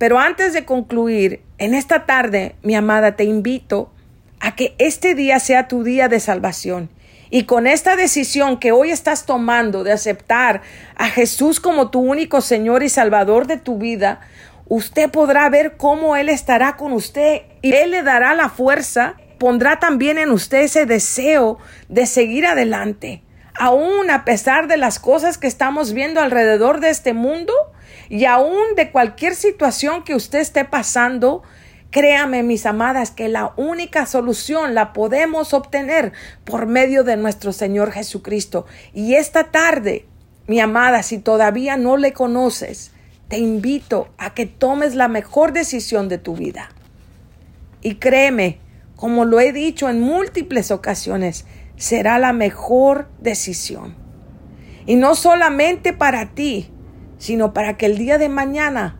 Pero 0.01 0.17
antes 0.17 0.53
de 0.53 0.65
concluir, 0.65 1.43
en 1.59 1.75
esta 1.75 2.07
tarde, 2.07 2.55
mi 2.63 2.73
amada, 2.73 3.15
te 3.15 3.23
invito 3.23 3.91
a 4.39 4.55
que 4.55 4.73
este 4.79 5.13
día 5.13 5.37
sea 5.37 5.67
tu 5.67 5.83
día 5.83 6.07
de 6.07 6.19
salvación. 6.19 6.89
Y 7.29 7.43
con 7.43 7.67
esta 7.67 7.95
decisión 7.95 8.57
que 8.57 8.71
hoy 8.71 8.89
estás 8.89 9.27
tomando 9.27 9.83
de 9.83 9.91
aceptar 9.91 10.63
a 10.95 11.05
Jesús 11.05 11.59
como 11.59 11.91
tu 11.91 11.99
único 11.99 12.41
Señor 12.41 12.81
y 12.81 12.89
Salvador 12.89 13.45
de 13.45 13.57
tu 13.57 13.77
vida, 13.77 14.21
usted 14.67 15.11
podrá 15.11 15.47
ver 15.49 15.77
cómo 15.77 16.15
Él 16.15 16.29
estará 16.29 16.77
con 16.77 16.93
usted 16.93 17.43
y 17.61 17.73
Él 17.73 17.91
le 17.91 18.01
dará 18.01 18.33
la 18.33 18.49
fuerza, 18.49 19.17
pondrá 19.37 19.77
también 19.77 20.17
en 20.17 20.31
usted 20.31 20.61
ese 20.61 20.87
deseo 20.87 21.59
de 21.89 22.07
seguir 22.07 22.47
adelante. 22.47 23.21
Aún 23.53 24.09
a 24.09 24.25
pesar 24.25 24.67
de 24.67 24.77
las 24.77 24.97
cosas 24.97 25.37
que 25.37 25.45
estamos 25.45 25.93
viendo 25.93 26.21
alrededor 26.21 26.79
de 26.79 26.89
este 26.89 27.13
mundo 27.13 27.53
y 28.11 28.25
aún 28.25 28.75
de 28.75 28.91
cualquier 28.91 29.35
situación 29.35 30.03
que 30.03 30.15
usted 30.15 30.39
esté 30.39 30.65
pasando, 30.65 31.43
Créame, 31.91 32.41
mis 32.41 32.65
amadas, 32.65 33.11
que 33.11 33.27
la 33.27 33.53
única 33.57 34.05
solución 34.05 34.75
la 34.75 34.93
podemos 34.93 35.53
obtener 35.53 36.13
por 36.45 36.65
medio 36.65 37.03
de 37.03 37.17
nuestro 37.17 37.51
Señor 37.51 37.91
Jesucristo. 37.91 38.65
Y 38.93 39.15
esta 39.15 39.51
tarde, 39.51 40.05
mi 40.47 40.61
amada, 40.61 41.03
si 41.03 41.17
todavía 41.17 41.75
no 41.75 41.97
le 41.97 42.13
conoces, 42.13 42.91
te 43.27 43.39
invito 43.39 44.07
a 44.17 44.33
que 44.33 44.45
tomes 44.45 44.95
la 44.95 45.09
mejor 45.09 45.51
decisión 45.51 46.07
de 46.07 46.17
tu 46.17 46.37
vida. 46.37 46.69
Y 47.81 47.95
créeme, 47.95 48.59
como 48.95 49.25
lo 49.25 49.41
he 49.41 49.51
dicho 49.51 49.89
en 49.89 49.99
múltiples 49.99 50.71
ocasiones, 50.71 51.45
será 51.75 52.19
la 52.19 52.31
mejor 52.31 53.09
decisión. 53.19 53.95
Y 54.85 54.95
no 54.95 55.13
solamente 55.15 55.91
para 55.91 56.29
ti, 56.33 56.71
sino 57.21 57.53
para 57.53 57.77
que 57.77 57.85
el 57.85 57.99
día 57.99 58.17
de 58.17 58.29
mañana 58.29 58.97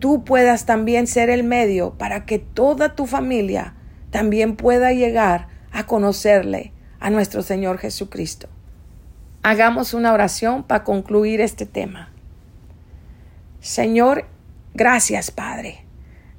tú 0.00 0.24
puedas 0.24 0.66
también 0.66 1.06
ser 1.06 1.30
el 1.30 1.44
medio 1.44 1.96
para 1.96 2.26
que 2.26 2.40
toda 2.40 2.96
tu 2.96 3.06
familia 3.06 3.76
también 4.10 4.56
pueda 4.56 4.92
llegar 4.92 5.46
a 5.70 5.86
conocerle 5.86 6.72
a 6.98 7.08
nuestro 7.08 7.42
Señor 7.42 7.78
Jesucristo. 7.78 8.48
Hagamos 9.44 9.94
una 9.94 10.12
oración 10.12 10.64
para 10.64 10.82
concluir 10.82 11.40
este 11.40 11.66
tema. 11.66 12.10
Señor, 13.60 14.24
gracias 14.74 15.30
Padre. 15.30 15.84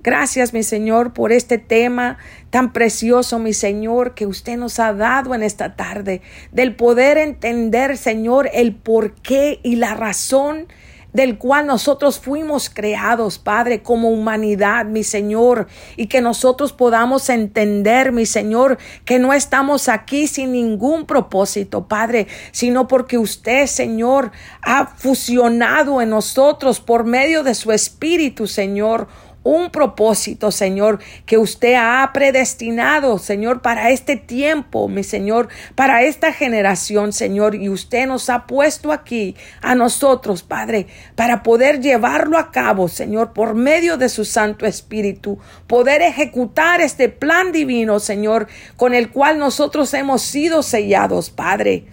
Gracias, 0.04 0.52
mi 0.52 0.64
Señor, 0.64 1.14
por 1.14 1.32
este 1.32 1.60
tema 1.60 2.18
tan 2.50 2.74
precioso, 2.74 3.38
mi 3.38 3.54
Señor, 3.54 4.16
que 4.16 4.26
usted 4.26 4.58
nos 4.58 4.80
ha 4.80 4.94
dado 4.94 5.36
en 5.36 5.44
esta 5.44 5.76
tarde, 5.76 6.24
del 6.52 6.76
poder 6.76 7.20
entender, 7.20 7.98
Señor, 7.98 8.50
el 8.52 8.74
porqué 8.74 9.60
y 9.62 9.76
la 9.76 9.94
razón 9.94 10.66
del 11.14 11.38
cual 11.38 11.68
nosotros 11.68 12.20
fuimos 12.20 12.70
creados, 12.70 13.38
Padre, 13.38 13.84
como 13.84 14.10
humanidad, 14.10 14.86
mi 14.86 15.04
Señor, 15.04 15.68
y 15.98 16.08
que 16.08 16.22
nosotros 16.22 16.74
podamos 16.74 17.30
entender, 17.30 18.12
mi 18.12 18.26
Señor, 18.26 18.78
que 19.06 19.20
no 19.20 19.34
estamos 19.34 19.90
aquí 19.90 20.28
sin 20.28 20.54
ningún 20.54 21.06
propósito, 21.06 21.88
Padre, 21.88 22.28
sino 22.52 22.88
porque 22.88 23.18
usted, 23.18 23.68
Señor, 23.68 24.32
ha 24.62 24.88
fusionado 24.88 26.02
en 26.02 26.10
nosotros 26.10 26.80
por 26.80 27.04
medio 27.04 27.44
de 27.44 27.56
su 27.56 27.72
Espíritu, 27.72 28.48
Señor, 28.48 29.08
un 29.44 29.72
propósito, 29.72 30.52
Señor, 30.52 31.00
que 31.26 31.38
usted 31.38 31.76
ha 31.76 32.10
predestinado, 32.14 33.18
Señor, 33.18 33.62
para 33.62 33.90
este 33.90 34.16
tiempo, 34.16 34.88
mi 34.88 35.04
Señor, 35.04 35.50
para 35.76 36.04
esta 36.04 36.32
generación, 36.32 37.12
Señor, 37.12 37.56
y 37.56 37.70
usted 37.70 38.08
nos 38.08 38.30
ha 38.30 38.46
puesto 38.46 38.92
aquí 38.92 39.36
a 39.62 39.74
nosotros, 39.76 40.44
Padre, 40.44 40.88
para 41.16 41.44
poder 41.44 41.82
llevarlo 41.82 42.38
a 42.38 42.52
cabo, 42.52 42.88
Señor, 42.88 43.34
por 43.34 43.56
medio 43.56 43.98
de 43.98 44.10
su 44.10 44.26
Santo 44.26 44.66
Espíritu, 44.66 45.40
poder 45.68 46.02
ejecutar 46.02 46.82
este 46.82 47.10
plan 47.10 47.52
divino, 47.52 48.00
Señor, 48.00 48.48
con 48.78 48.94
el 48.94 49.10
cual 49.10 49.40
nosotros 49.40 49.94
hemos 49.94 50.22
sido 50.22 50.62
sellados, 50.62 51.30
Padre. 51.30 51.86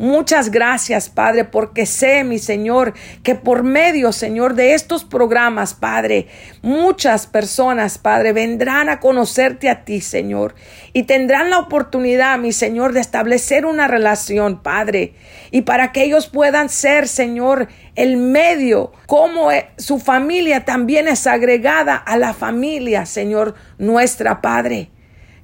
Muchas 0.00 0.50
gracias, 0.50 1.10
Padre, 1.10 1.44
porque 1.44 1.84
sé, 1.84 2.24
mi 2.24 2.38
Señor, 2.38 2.94
que 3.22 3.34
por 3.34 3.64
medio, 3.64 4.12
Señor, 4.12 4.54
de 4.54 4.72
estos 4.72 5.04
programas, 5.04 5.74
Padre, 5.74 6.26
muchas 6.62 7.26
personas, 7.26 7.98
Padre, 7.98 8.32
vendrán 8.32 8.88
a 8.88 8.98
conocerte 8.98 9.68
a 9.68 9.84
ti, 9.84 10.00
Señor, 10.00 10.54
y 10.94 11.02
tendrán 11.02 11.50
la 11.50 11.58
oportunidad, 11.58 12.38
mi 12.38 12.52
Señor, 12.52 12.94
de 12.94 13.00
establecer 13.00 13.66
una 13.66 13.88
relación, 13.88 14.62
Padre, 14.62 15.12
y 15.50 15.60
para 15.62 15.92
que 15.92 16.04
ellos 16.04 16.28
puedan 16.28 16.70
ser, 16.70 17.06
Señor, 17.06 17.68
el 17.94 18.16
medio, 18.16 18.92
como 19.04 19.52
e, 19.52 19.68
su 19.76 19.98
familia 19.98 20.64
también 20.64 21.08
es 21.08 21.26
agregada 21.26 21.94
a 21.94 22.16
la 22.16 22.32
familia, 22.32 23.04
Señor, 23.04 23.54
nuestra 23.76 24.40
Padre. 24.40 24.88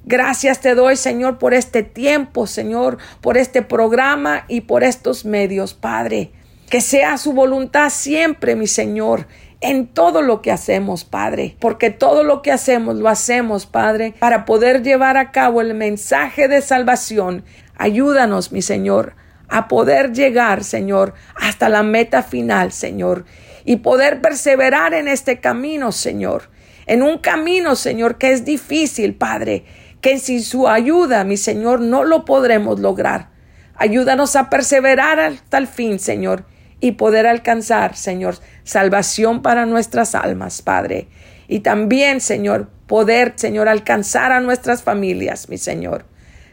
Gracias 0.09 0.61
te 0.61 0.73
doy, 0.73 0.95
Señor, 0.95 1.37
por 1.37 1.53
este 1.53 1.83
tiempo, 1.83 2.47
Señor, 2.47 2.97
por 3.19 3.37
este 3.37 3.61
programa 3.61 4.45
y 4.47 4.61
por 4.61 4.85
estos 4.85 5.25
medios, 5.25 5.73
Padre. 5.73 6.31
Que 6.69 6.79
sea 6.79 7.17
su 7.17 7.33
voluntad 7.33 7.89
siempre, 7.89 8.55
mi 8.55 8.67
Señor, 8.67 9.27
en 9.59 9.85
todo 9.85 10.21
lo 10.21 10.41
que 10.41 10.53
hacemos, 10.53 11.03
Padre, 11.03 11.57
porque 11.59 11.89
todo 11.89 12.23
lo 12.23 12.41
que 12.41 12.53
hacemos 12.53 12.95
lo 12.95 13.09
hacemos, 13.09 13.65
Padre, 13.65 14.13
para 14.17 14.45
poder 14.45 14.81
llevar 14.81 15.17
a 15.17 15.33
cabo 15.33 15.59
el 15.59 15.73
mensaje 15.73 16.47
de 16.47 16.61
salvación. 16.61 17.43
Ayúdanos, 17.75 18.53
mi 18.53 18.61
Señor, 18.61 19.13
a 19.49 19.67
poder 19.67 20.13
llegar, 20.13 20.63
Señor, 20.63 21.15
hasta 21.35 21.67
la 21.67 21.83
meta 21.83 22.23
final, 22.23 22.71
Señor, 22.71 23.25
y 23.65 23.75
poder 23.77 24.21
perseverar 24.21 24.93
en 24.93 25.09
este 25.09 25.41
camino, 25.41 25.91
Señor, 25.91 26.49
en 26.85 27.03
un 27.03 27.17
camino, 27.17 27.75
Señor, 27.75 28.17
que 28.17 28.31
es 28.31 28.45
difícil, 28.45 29.13
Padre, 29.13 29.65
que 30.07 30.19
sin 30.19 30.41
su 30.41 30.69
ayuda, 30.69 31.25
mi 31.25 31.35
Señor, 31.35 31.81
no 31.81 32.05
lo 32.05 32.23
podremos 32.23 32.79
lograr. 32.79 33.27
Ayúdanos 33.75 34.37
a 34.37 34.49
perseverar 34.49 35.19
hasta 35.19 35.57
el 35.57 35.67
fin, 35.67 35.99
Señor, 35.99 36.45
y 36.79 36.93
poder 36.93 37.27
alcanzar, 37.27 37.97
Señor, 37.97 38.37
salvación 38.63 39.41
para 39.41 39.65
nuestras 39.65 40.15
almas, 40.15 40.61
Padre. 40.61 41.09
Y 41.49 41.59
también, 41.59 42.21
Señor, 42.21 42.69
poder, 42.87 43.33
Señor, 43.35 43.67
alcanzar 43.67 44.31
a 44.31 44.39
nuestras 44.39 44.81
familias, 44.81 45.49
mi 45.49 45.57
Señor. 45.57 46.05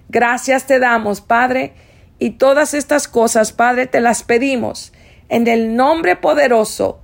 Gracias 0.09 0.67
te 0.67 0.81
damos, 0.81 1.21
Padre, 1.21 1.75
y 2.19 2.31
todas 2.31 2.75
estas 2.75 3.07
cosas, 3.07 3.53
Padre, 3.53 3.87
te 3.87 4.01
las 4.01 4.25
pedimos 4.25 4.93
en 5.29 5.47
el 5.47 5.77
nombre 5.77 6.17
poderoso 6.17 6.99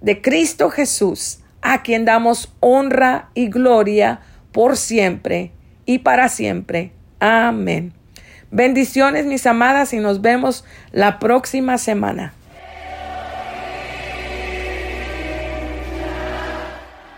de 0.00 0.20
Cristo 0.20 0.68
Jesús, 0.68 1.44
a 1.62 1.84
quien 1.84 2.04
damos 2.04 2.52
honra 2.58 3.30
y 3.34 3.46
gloria 3.50 4.22
por 4.50 4.76
siempre 4.76 5.52
y 5.86 6.00
para 6.00 6.28
siempre. 6.28 6.92
Amén. 7.20 7.92
Bendiciones 8.50 9.26
mis 9.26 9.46
amadas 9.46 9.92
y 9.92 9.98
nos 9.98 10.20
vemos 10.20 10.64
la 10.92 11.18
próxima 11.18 11.78
semana. 11.78 12.32